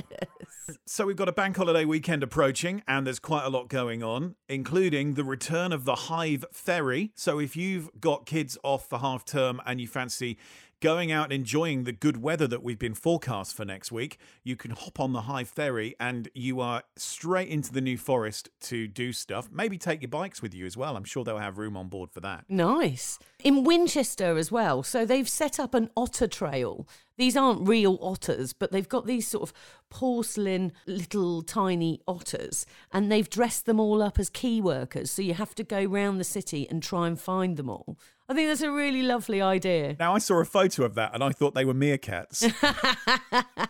So 0.86 1.06
we've 1.06 1.16
got 1.16 1.28
a 1.28 1.32
bank 1.32 1.56
holiday 1.56 1.84
weekend 1.84 2.22
approaching, 2.22 2.82
and 2.88 3.06
there's 3.06 3.18
quite 3.18 3.44
a 3.44 3.48
lot 3.48 3.68
going 3.68 4.02
on, 4.02 4.34
including 4.48 5.14
the 5.14 5.24
return 5.24 5.72
of 5.72 5.84
the 5.84 5.94
Hythe 5.94 6.44
Ferry. 6.52 7.12
So 7.14 7.38
if 7.38 7.56
you've 7.56 7.88
got 8.00 8.26
kids 8.26 8.58
off 8.62 8.88
for 8.88 8.98
half 8.98 9.24
term 9.24 9.60
and 9.64 9.80
you 9.80 9.88
fancy 9.88 10.38
going 10.82 11.12
out 11.12 11.32
enjoying 11.32 11.84
the 11.84 11.92
good 11.92 12.20
weather 12.20 12.48
that 12.48 12.60
we've 12.60 12.78
been 12.78 12.92
forecast 12.92 13.56
for 13.56 13.64
next 13.64 13.92
week, 13.92 14.18
you 14.42 14.56
can 14.56 14.72
hop 14.72 14.98
on 14.98 15.12
the 15.12 15.22
Hythe 15.22 15.46
Ferry 15.46 15.94
and 16.00 16.28
you 16.34 16.60
are 16.60 16.82
straight 16.96 17.48
into 17.48 17.72
the 17.72 17.80
New 17.80 17.96
Forest 17.96 18.50
to 18.62 18.88
do 18.88 19.12
stuff. 19.12 19.48
Maybe 19.52 19.78
take 19.78 20.02
your 20.02 20.08
bikes 20.08 20.42
with 20.42 20.52
you 20.52 20.66
as 20.66 20.76
well. 20.76 20.96
I'm 20.96 21.04
sure 21.04 21.22
they'll 21.22 21.38
have 21.38 21.56
room 21.56 21.76
on 21.76 21.88
board 21.88 22.10
for 22.10 22.18
that. 22.20 22.46
Nice. 22.48 23.20
In 23.44 23.62
Winchester 23.62 24.36
as 24.36 24.50
well. 24.50 24.82
So 24.82 25.06
they've 25.06 25.28
set 25.28 25.60
up 25.60 25.72
an 25.72 25.88
otter 25.96 26.26
trail. 26.26 26.88
These 27.16 27.36
aren't 27.36 27.68
real 27.68 27.98
otters, 28.02 28.52
but 28.52 28.72
they've 28.72 28.88
got 28.88 29.06
these 29.06 29.28
sort 29.28 29.48
of 29.48 29.52
porcelain 29.88 30.72
little 30.86 31.42
tiny 31.42 32.00
otters 32.08 32.66
and 32.90 33.12
they've 33.12 33.30
dressed 33.30 33.66
them 33.66 33.78
all 33.78 34.02
up 34.02 34.18
as 34.18 34.28
key 34.28 34.60
workers. 34.60 35.12
So 35.12 35.22
you 35.22 35.34
have 35.34 35.54
to 35.54 35.62
go 35.62 35.84
round 35.84 36.18
the 36.18 36.24
city 36.24 36.66
and 36.68 36.82
try 36.82 37.06
and 37.06 37.20
find 37.20 37.56
them 37.56 37.70
all. 37.70 37.96
I 38.32 38.34
think 38.34 38.48
that's 38.48 38.62
a 38.62 38.70
really 38.70 39.02
lovely 39.02 39.42
idea. 39.42 39.94
Now, 39.98 40.14
I 40.14 40.18
saw 40.18 40.40
a 40.40 40.46
photo 40.46 40.84
of 40.84 40.94
that 40.94 41.14
and 41.14 41.22
I 41.22 41.32
thought 41.32 41.54
they 41.54 41.66
were 41.66 41.74
meerkats. 41.74 42.50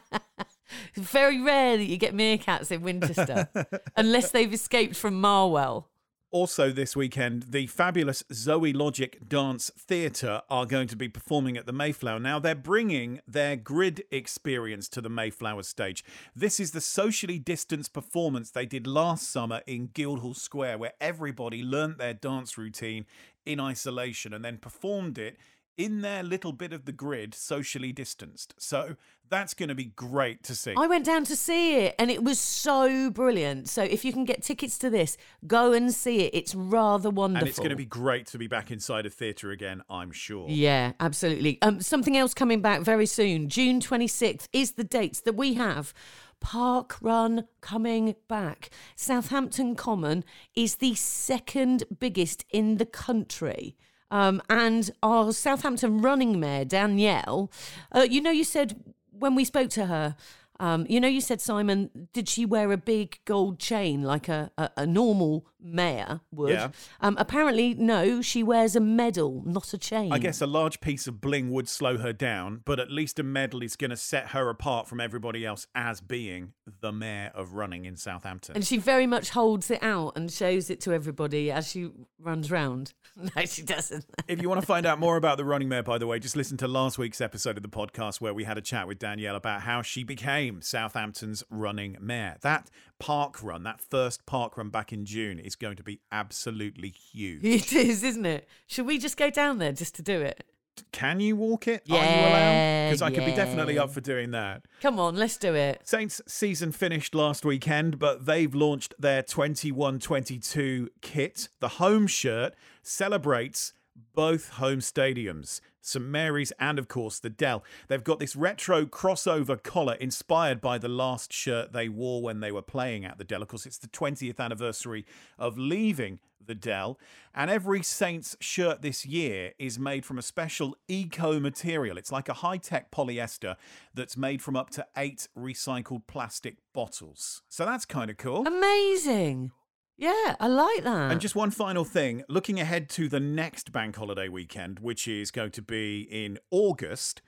It's 0.95 1.11
very 1.11 1.41
rare 1.41 1.77
that 1.77 1.85
you 1.85 1.99
get 1.99 2.15
meerkats 2.15 2.71
in 2.71 2.81
Winchester 2.81 3.49
unless 3.97 4.31
they've 4.31 4.53
escaped 4.53 4.97
from 4.97 5.21
Marwell. 5.21 5.85
Also, 6.33 6.71
this 6.71 6.97
weekend, 6.97 7.43
the 7.51 7.67
fabulous 7.67 8.23
Zoielogic 8.33 9.29
Dance 9.29 9.71
Theatre 9.79 10.41
are 10.49 10.65
going 10.65 10.89
to 10.89 10.97
be 10.97 11.07
performing 11.07 11.59
at 11.59 11.67
the 11.67 11.75
Mayflower. 11.75 12.19
Now, 12.19 12.39
they're 12.39 12.55
bringing 12.55 13.21
their 13.29 13.55
grid 13.55 14.05
experience 14.11 14.89
to 14.89 15.03
the 15.03 15.11
Mayflower 15.11 15.63
stage. 15.63 16.03
This 16.35 16.59
is 16.59 16.71
the 16.71 16.81
socially 16.81 17.39
distanced 17.39 17.93
performance 17.93 18.51
they 18.51 18.65
did 18.65 18.87
last 18.87 19.31
summer 19.31 19.61
in 19.67 19.91
Guildhall 19.93 20.33
Square, 20.33 20.79
where 20.79 20.95
everybody 21.03 21.63
learnt 21.63 21.99
their 21.99 22.15
dance 22.15 22.57
routine 22.57 23.05
in 23.47 23.61
isolation 23.61 24.33
and 24.33 24.45
then 24.45 24.59
performed 24.59 25.19
it 25.19 25.37
in 25.79 26.03
their 26.03 26.23
little 26.23 26.53
bit 26.53 26.73
of 26.73 26.85
the 26.85 26.93
grid, 26.93 27.35
socially 27.35 27.93
distanced. 27.93 28.55
So 28.59 28.97
that's 29.31 29.55
going 29.55 29.71
to 29.71 29.75
be 29.75 29.87
great 29.87 30.43
to 30.45 30.55
see. 30.55 30.75
I 30.77 30.87
went 30.87 31.07
down 31.07 31.25
to 31.25 31.35
see 31.35 31.77
it 31.77 31.95
and 31.99 32.11
it 32.11 32.23
was 32.23 32.39
so 32.39 33.11
brilliant. 33.11 33.71
So 33.71 33.83
if 33.83 34.05
you 34.05 34.13
can 34.13 34.27
get 34.27 34.43
tickets 34.43 34.77
to 34.79 34.91
this, 34.91 35.17
go 35.47 35.73
and 35.73 35.93
see 35.93 36.21
it. 36.21 36.35
It's 36.35 36.55
rather 36.55 37.09
wonderful. 37.09 37.41
and 37.41 37.49
it's 37.49 37.59
going 37.59 37.71
to 37.71 37.77
be 37.77 37.87
great 37.87 38.27
to 38.29 38.39
be 38.39 38.47
back 38.47 38.71
inside 38.71 39.07
a 39.07 39.11
theatre 39.11 39.51
again, 39.51 39.83
I'm 39.89 40.13
sure. 40.13 40.47
Yeah, 40.51 40.93
absolutely. 41.01 41.59
Um, 41.63 41.81
something 41.81 42.17
else 42.19 42.35
coming 42.35 42.61
back 42.61 42.83
very 42.83 43.07
soon. 43.07 43.49
June 43.49 43.81
26th 43.81 44.49
is 44.53 44.73
the 44.73 44.85
dates 44.85 45.21
that 45.23 45.37
we 45.37 45.55
have. 45.55 45.95
Park 46.43 46.99
Run 47.01 47.47
coming 47.61 48.17
back. 48.29 48.69
Southampton 48.97 49.75
Common 49.75 50.25
is 50.55 50.77
the 50.77 50.95
second 50.95 51.85
biggest 51.99 52.45
in 52.51 52.77
the 52.77 52.85
country. 52.85 53.77
Um, 54.11 54.43
and 54.51 54.91
our 55.03 55.33
Southampton 55.33 56.03
running 56.03 56.39
mayor, 56.39 56.67
Danielle, 56.67 57.51
uh, 57.93 58.07
you 58.11 58.21
know, 58.21 58.31
you 58.31 58.45
said 58.45 58.93
when 59.11 59.35
we 59.35 59.45
spoke 59.45 59.71
to 59.71 59.87
her, 59.87 60.17
um, 60.61 60.85
you 60.89 61.01
know, 61.01 61.09
you 61.09 61.21
said, 61.21 61.41
Simon, 61.41 62.09
did 62.13 62.29
she 62.29 62.45
wear 62.45 62.71
a 62.73 62.77
big 62.77 63.19
gold 63.25 63.59
chain 63.59 64.03
like 64.03 64.29
a, 64.29 64.51
a, 64.59 64.71
a 64.79 64.87
normal 64.87 65.47
mayor 65.63 66.21
would? 66.33 66.51
Yeah. 66.51 66.69
Um, 67.01 67.17
apparently, 67.19 67.75
no, 67.75 68.21
she 68.23 68.43
wears 68.43 68.77
a 68.77 68.81
medal, 68.81 69.43
not 69.47 69.73
a 69.73 69.79
chain. 69.79 70.13
I 70.13 70.19
guess 70.19 70.41
a 70.41 70.47
large 70.47 70.81
piece 70.81 71.07
of 71.07 71.21
bling 71.21 71.51
would 71.51 71.69
slow 71.69 71.99
her 71.99 72.13
down, 72.13 72.63
but 72.65 72.81
at 72.81 72.91
least 72.91 73.19
a 73.19 73.23
medal 73.23 73.63
is 73.63 73.77
going 73.77 73.91
to 73.91 73.97
set 73.97 74.29
her 74.29 74.49
apart 74.49 74.89
from 74.89 75.01
everybody 75.01 75.45
else 75.47 75.67
as 75.75 76.01
being 76.01 76.53
the 76.81 76.93
mayor 76.93 77.31
of 77.35 77.55
running 77.55 77.85
in 77.85 77.97
Southampton. 77.97 78.55
And 78.55 78.65
she 78.67 78.79
very 78.79 79.07
much 79.07 79.31
holds 79.31 79.71
it 79.71 79.83
out 79.83 80.13
and 80.17 80.31
shows 80.31 80.71
it 80.71 80.81
to 80.83 80.93
everybody 80.93 81.51
as 81.51 81.69
she 81.69 81.91
runs 82.21 82.51
round. 82.51 82.93
No, 83.37 83.45
she 83.45 83.61
doesn't. 83.63 84.07
if 84.27 84.41
you 84.41 84.49
want 84.49 84.63
to 84.63 84.67
find 84.67 84.87
out 84.87 84.99
more 84.99 85.19
about 85.19 85.37
the 85.37 85.45
running 85.45 85.69
mayor, 85.69 85.83
by 85.83 85.99
the 85.99 86.07
way, 86.07 86.19
just 86.19 86.35
listen 86.35 86.57
to 86.57 86.67
last 86.67 86.97
week's 86.97 87.21
episode 87.21 87.59
of 87.59 87.63
the 87.63 87.69
podcast 87.69 88.23
where 88.23 88.33
we 88.33 88.45
had 88.45 88.57
a 88.57 88.63
chat 88.63 88.89
with 88.89 88.99
Danielle 88.99 89.37
about 89.37 89.61
how 89.63 89.83
she 89.83 90.03
became 90.03 90.63
Southampton's 90.63 91.45
running 91.51 91.99
mayor. 92.01 92.37
That 92.41 92.71
park 92.99 93.43
run, 93.43 93.65
that 93.65 93.83
first 93.83 94.25
park 94.25 94.57
run 94.57 94.71
back 94.71 94.95
in 94.95 95.05
June, 95.05 95.39
is 95.39 95.52
going 95.57 95.77
to 95.77 95.83
be 95.83 96.01
absolutely 96.11 96.91
huge. 96.91 97.45
It 97.45 97.73
is, 97.73 98.03
isn't 98.03 98.27
it? 98.27 98.49
Should 98.67 98.87
we 98.87 98.99
just 98.99 99.17
go 99.17 99.31
down 99.31 99.59
there 99.59 99.73
just 99.73 99.95
to 99.97 100.03
do 100.03 100.21
it? 100.21 100.45
Can 100.91 101.21
you 101.21 101.37
walk 101.37 101.69
it? 101.69 101.83
Are 101.91 101.97
you 101.97 102.01
allowed? 102.01 102.87
Because 102.87 103.03
I 103.03 103.11
could 103.11 103.25
be 103.27 103.35
definitely 103.35 103.79
up 103.79 103.91
for 103.91 104.01
doing 104.01 104.31
that. 104.31 104.63
Come 104.81 104.99
on, 104.99 105.17
let's 105.17 105.37
do 105.37 105.55
it. 105.55 105.83
Saints 105.85 106.21
season 106.27 106.73
finished 106.73 107.15
last 107.15 107.45
weekend, 107.45 107.99
but 107.99 108.27
they've 108.27 108.55
launched 108.55 108.95
their 108.99 109.23
21 109.23 109.99
22 109.99 110.89
kit. 111.01 111.49
The 111.61 111.69
home 111.69 112.07
shirt 112.07 112.55
celebrates 112.83 113.73
both 114.15 114.51
home 114.51 114.79
stadiums, 114.79 115.61
St 115.81 116.05
Mary's 116.05 116.53
and, 116.59 116.79
of 116.79 116.89
course, 116.89 117.19
the 117.19 117.31
Dell. 117.31 117.65
They've 117.89 118.03
got 118.03 118.19
this 118.19 118.37
retro 118.37 118.85
crossover 118.85 119.61
collar 119.63 119.95
inspired 119.95 120.61
by 120.61 120.79
the 120.79 120.89
last 120.89 121.33
shirt 121.33 121.73
they 121.73 121.89
wore 121.89 122.23
when 122.23 122.41
they 122.41 122.53
were 122.53 122.63
playing 122.63 123.05
at 123.05 123.19
the 123.19 123.25
Dell. 123.25 123.43
Of 123.43 123.49
course, 123.49 123.67
it's 123.67 123.79
the 123.79 123.89
20th 123.89 124.39
anniversary 124.39 125.05
of 125.39 125.59
leaving 125.59 126.21
the 126.47 126.55
Dell. 126.55 126.99
And 127.35 127.51
every 127.51 127.83
Saints 127.83 128.37
shirt 128.41 128.83
this 128.83 129.07
year 129.07 129.53
is 129.59 129.79
made 129.79 130.05
from 130.05 130.19
a 130.19 130.23
special 130.23 130.77
eco 130.89 131.41
material. 131.41 131.97
It's 131.97 132.13
like 132.13 132.29
a 132.29 132.35
high 132.35 132.59
tech 132.59 132.91
polyester 132.91 133.57
that's 133.95 134.17
made 134.17 134.43
from 134.43 134.57
up 134.57 134.71
to 134.71 134.87
eight 134.97 135.29
recycled 135.39 136.07
plastic 136.07 136.57
bottles. 136.73 137.43
So 137.49 137.65
that's 137.65 137.85
kind 137.85 138.11
of 138.11 138.17
cool. 138.17 138.47
Amazing. 138.47 139.53
Yeah, 139.99 140.37
I 140.41 140.47
like 140.49 140.83
that. 140.85 141.13
And 141.13 141.21
just 141.21 141.37
one 141.37 141.51
final 141.51 141.85
thing 141.85 142.25
looking 142.29 142.59
ahead 142.59 142.89
to 142.91 143.09
the 143.09 143.21
next 143.21 143.73
bank 143.73 143.97
holiday 143.97 144.29
weekend, 144.29 144.81
which 144.81 145.07
is 145.07 145.31
going 145.31 145.53
to 145.53 145.63
be 145.63 146.01
in 146.11 146.39
August, 146.51 147.23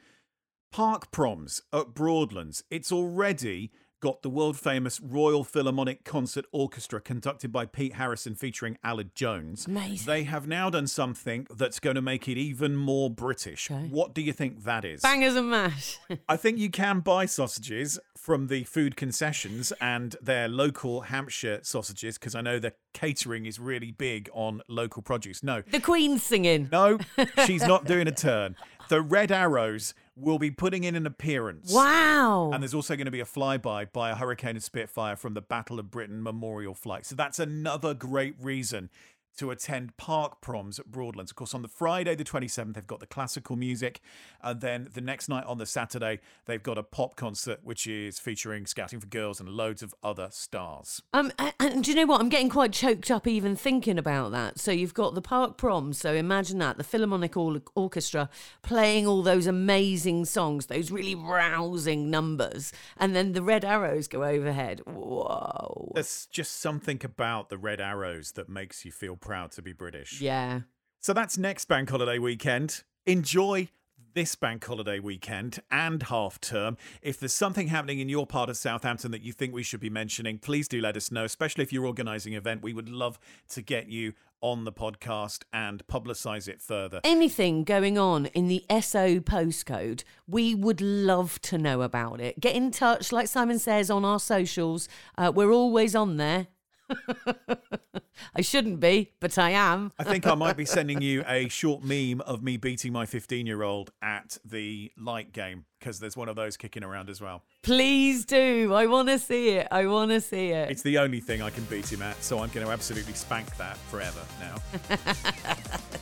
Park 0.72 1.10
Proms 1.12 1.62
at 1.72 1.94
Broadlands. 1.94 2.64
It's 2.70 2.90
already 2.90 3.70
got 4.04 4.20
the 4.20 4.28
world 4.28 4.58
famous 4.58 5.00
Royal 5.00 5.44
Philharmonic 5.44 6.04
Concert 6.04 6.44
Orchestra 6.52 7.00
conducted 7.00 7.50
by 7.50 7.64
Pete 7.64 7.94
Harrison 7.94 8.34
featuring 8.34 8.76
Aled 8.84 9.14
Jones. 9.14 9.66
Amazing. 9.66 10.06
They 10.06 10.24
have 10.24 10.46
now 10.46 10.68
done 10.68 10.86
something 10.86 11.46
that's 11.56 11.80
going 11.80 11.96
to 11.96 12.02
make 12.02 12.28
it 12.28 12.36
even 12.36 12.76
more 12.76 13.08
British. 13.08 13.70
Okay. 13.70 13.88
What 13.88 14.14
do 14.14 14.20
you 14.20 14.34
think 14.34 14.64
that 14.64 14.84
is? 14.84 15.00
Bangers 15.00 15.36
and 15.36 15.48
mash. 15.48 15.98
I 16.28 16.36
think 16.36 16.58
you 16.58 16.68
can 16.68 17.00
buy 17.00 17.24
sausages 17.24 17.98
from 18.24 18.46
the 18.46 18.64
food 18.64 18.96
concessions 18.96 19.70
and 19.82 20.16
their 20.22 20.48
local 20.48 21.02
Hampshire 21.02 21.60
sausages 21.62 22.16
because 22.16 22.34
I 22.34 22.40
know 22.40 22.58
the 22.58 22.72
catering 22.94 23.44
is 23.44 23.58
really 23.58 23.90
big 23.90 24.30
on 24.32 24.62
local 24.66 25.02
produce. 25.02 25.42
No, 25.42 25.60
the 25.60 25.78
Queen's 25.78 26.22
singing. 26.22 26.70
no, 26.72 26.98
she's 27.44 27.66
not 27.66 27.84
doing 27.84 28.08
a 28.08 28.12
turn. 28.12 28.56
The 28.88 29.02
Red 29.02 29.30
Arrows 29.30 29.92
will 30.16 30.38
be 30.38 30.50
putting 30.50 30.84
in 30.84 30.94
an 30.94 31.06
appearance. 31.06 31.70
Wow. 31.70 32.50
And 32.50 32.62
there's 32.62 32.72
also 32.72 32.96
going 32.96 33.04
to 33.04 33.10
be 33.10 33.20
a 33.20 33.26
flyby 33.26 33.92
by 33.92 34.10
a 34.10 34.14
Hurricane 34.14 34.56
and 34.56 34.62
Spitfire 34.62 35.16
from 35.16 35.34
the 35.34 35.42
Battle 35.42 35.78
of 35.78 35.90
Britain 35.90 36.22
memorial 36.22 36.74
flight. 36.74 37.04
So 37.04 37.14
that's 37.14 37.38
another 37.38 37.92
great 37.92 38.36
reason 38.40 38.88
to 39.38 39.50
attend 39.50 39.96
Park 39.96 40.40
Proms 40.40 40.78
at 40.78 40.86
Broadlands. 40.90 41.30
Of 41.30 41.36
course, 41.36 41.54
on 41.54 41.62
the 41.62 41.68
Friday, 41.68 42.14
the 42.14 42.24
27th, 42.24 42.74
they've 42.74 42.86
got 42.86 43.00
the 43.00 43.06
classical 43.06 43.56
music. 43.56 44.00
And 44.42 44.60
then 44.60 44.88
the 44.92 45.00
next 45.00 45.28
night 45.28 45.44
on 45.46 45.58
the 45.58 45.66
Saturday, 45.66 46.20
they've 46.46 46.62
got 46.62 46.78
a 46.78 46.82
pop 46.82 47.16
concert, 47.16 47.60
which 47.62 47.86
is 47.86 48.18
featuring 48.18 48.66
Scouting 48.66 49.00
for 49.00 49.06
Girls 49.06 49.40
and 49.40 49.48
loads 49.48 49.82
of 49.82 49.94
other 50.02 50.28
stars. 50.30 51.02
Um, 51.12 51.32
a- 51.38 51.52
and 51.60 51.82
do 51.84 51.90
you 51.90 51.96
know 51.96 52.06
what? 52.06 52.20
I'm 52.20 52.28
getting 52.28 52.48
quite 52.48 52.72
choked 52.72 53.10
up 53.10 53.26
even 53.26 53.56
thinking 53.56 53.98
about 53.98 54.30
that. 54.32 54.58
So 54.58 54.70
you've 54.70 54.94
got 54.94 55.14
the 55.14 55.22
Park 55.22 55.56
Proms. 55.56 55.98
So 55.98 56.12
imagine 56.14 56.58
that 56.58 56.76
the 56.76 56.84
Philharmonic 56.84 57.36
Or- 57.36 57.62
Orchestra 57.74 58.28
playing 58.62 59.06
all 59.06 59.22
those 59.22 59.46
amazing 59.46 60.24
songs, 60.26 60.66
those 60.66 60.90
really 60.90 61.14
rousing 61.14 62.10
numbers, 62.10 62.72
and 62.96 63.14
then 63.16 63.32
the 63.32 63.42
Red 63.42 63.64
Arrows 63.64 64.08
go 64.08 64.24
overhead. 64.24 64.80
Whoa! 64.86 65.92
There's 65.94 66.26
just 66.26 66.60
something 66.60 67.00
about 67.04 67.48
the 67.48 67.58
Red 67.58 67.80
Arrows 67.80 68.32
that 68.32 68.48
makes 68.48 68.84
you 68.84 68.92
feel 68.92 69.16
proud 69.24 69.50
to 69.52 69.62
be 69.62 69.72
British. 69.72 70.20
Yeah. 70.20 70.60
So 71.00 71.12
that's 71.12 71.38
next 71.38 71.64
bank 71.64 71.90
holiday 71.90 72.18
weekend. 72.18 72.84
Enjoy 73.06 73.68
this 74.12 74.36
bank 74.36 74.64
holiday 74.64 75.00
weekend 75.00 75.60
and 75.70 76.04
half 76.04 76.40
term. 76.40 76.76
If 77.02 77.18
there's 77.18 77.32
something 77.32 77.68
happening 77.68 77.98
in 77.98 78.08
your 78.08 78.26
part 78.26 78.48
of 78.48 78.56
Southampton 78.56 79.10
that 79.10 79.22
you 79.22 79.32
think 79.32 79.52
we 79.52 79.62
should 79.62 79.80
be 79.80 79.90
mentioning, 79.90 80.38
please 80.38 80.68
do 80.68 80.80
let 80.80 80.96
us 80.96 81.10
know, 81.10 81.24
especially 81.24 81.64
if 81.64 81.72
you're 81.72 81.86
organising 81.86 82.34
an 82.34 82.38
event. 82.38 82.62
We 82.62 82.74
would 82.74 82.88
love 82.88 83.18
to 83.48 83.62
get 83.62 83.88
you 83.88 84.12
on 84.40 84.64
the 84.64 84.72
podcast 84.72 85.42
and 85.54 85.86
publicise 85.86 86.46
it 86.46 86.60
further. 86.60 87.00
Anything 87.02 87.64
going 87.64 87.96
on 87.96 88.26
in 88.26 88.48
the 88.48 88.64
SO 88.68 89.20
postcode, 89.20 90.04
we 90.28 90.54
would 90.54 90.82
love 90.82 91.40
to 91.42 91.56
know 91.56 91.80
about 91.80 92.20
it. 92.20 92.38
Get 92.40 92.54
in 92.54 92.70
touch, 92.70 93.10
like 93.10 93.26
Simon 93.26 93.58
says, 93.58 93.90
on 93.90 94.04
our 94.04 94.20
socials. 94.20 94.86
Uh, 95.16 95.32
we're 95.34 95.50
always 95.50 95.96
on 95.96 96.18
there. 96.18 96.48
I 98.36 98.40
shouldn't 98.40 98.80
be, 98.80 99.12
but 99.20 99.38
I 99.38 99.50
am. 99.50 99.92
I 99.98 100.04
think 100.04 100.26
I 100.26 100.34
might 100.34 100.56
be 100.56 100.64
sending 100.64 101.00
you 101.00 101.24
a 101.26 101.48
short 101.48 101.82
meme 101.82 102.20
of 102.22 102.42
me 102.42 102.56
beating 102.56 102.92
my 102.92 103.06
15 103.06 103.46
year 103.46 103.62
old 103.62 103.90
at 104.02 104.38
the 104.44 104.92
light 104.98 105.32
game 105.32 105.64
because 105.78 106.00
there's 106.00 106.16
one 106.16 106.28
of 106.28 106.36
those 106.36 106.56
kicking 106.56 106.82
around 106.82 107.10
as 107.10 107.20
well. 107.20 107.42
Please 107.62 108.24
do. 108.24 108.72
I 108.72 108.86
want 108.86 109.08
to 109.08 109.18
see 109.18 109.50
it. 109.50 109.68
I 109.70 109.86
want 109.86 110.10
to 110.10 110.20
see 110.20 110.48
it. 110.48 110.70
It's 110.70 110.82
the 110.82 110.98
only 110.98 111.20
thing 111.20 111.42
I 111.42 111.50
can 111.50 111.64
beat 111.64 111.92
him 111.92 112.02
at, 112.02 112.22
so 112.22 112.38
I'm 112.38 112.48
going 112.50 112.66
to 112.66 112.72
absolutely 112.72 113.14
spank 113.14 113.54
that 113.56 113.76
forever 113.76 114.20
now. 114.40 114.56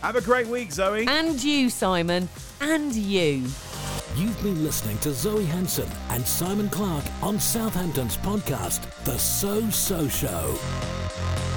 Have 0.03 0.17
a 0.17 0.21
great 0.21 0.47
week, 0.47 0.73
Zoe. 0.73 1.07
And 1.07 1.43
you, 1.43 1.69
Simon. 1.69 2.29
And 2.61 2.95
you. 2.95 3.45
You've 4.15 4.43
been 4.43 4.63
listening 4.63 4.99
to 4.99 5.11
Zoe 5.11 5.47
Hanson 5.47 5.89
and 6.11 6.27
Simon 6.27 6.69
Clarke 6.69 7.05
on 7.23 7.41
Southampton's 7.41 8.19
podcast, 8.19 8.83
The 9.05 9.19
So 9.19 9.71
So 9.71 10.07
Show. 10.07 11.52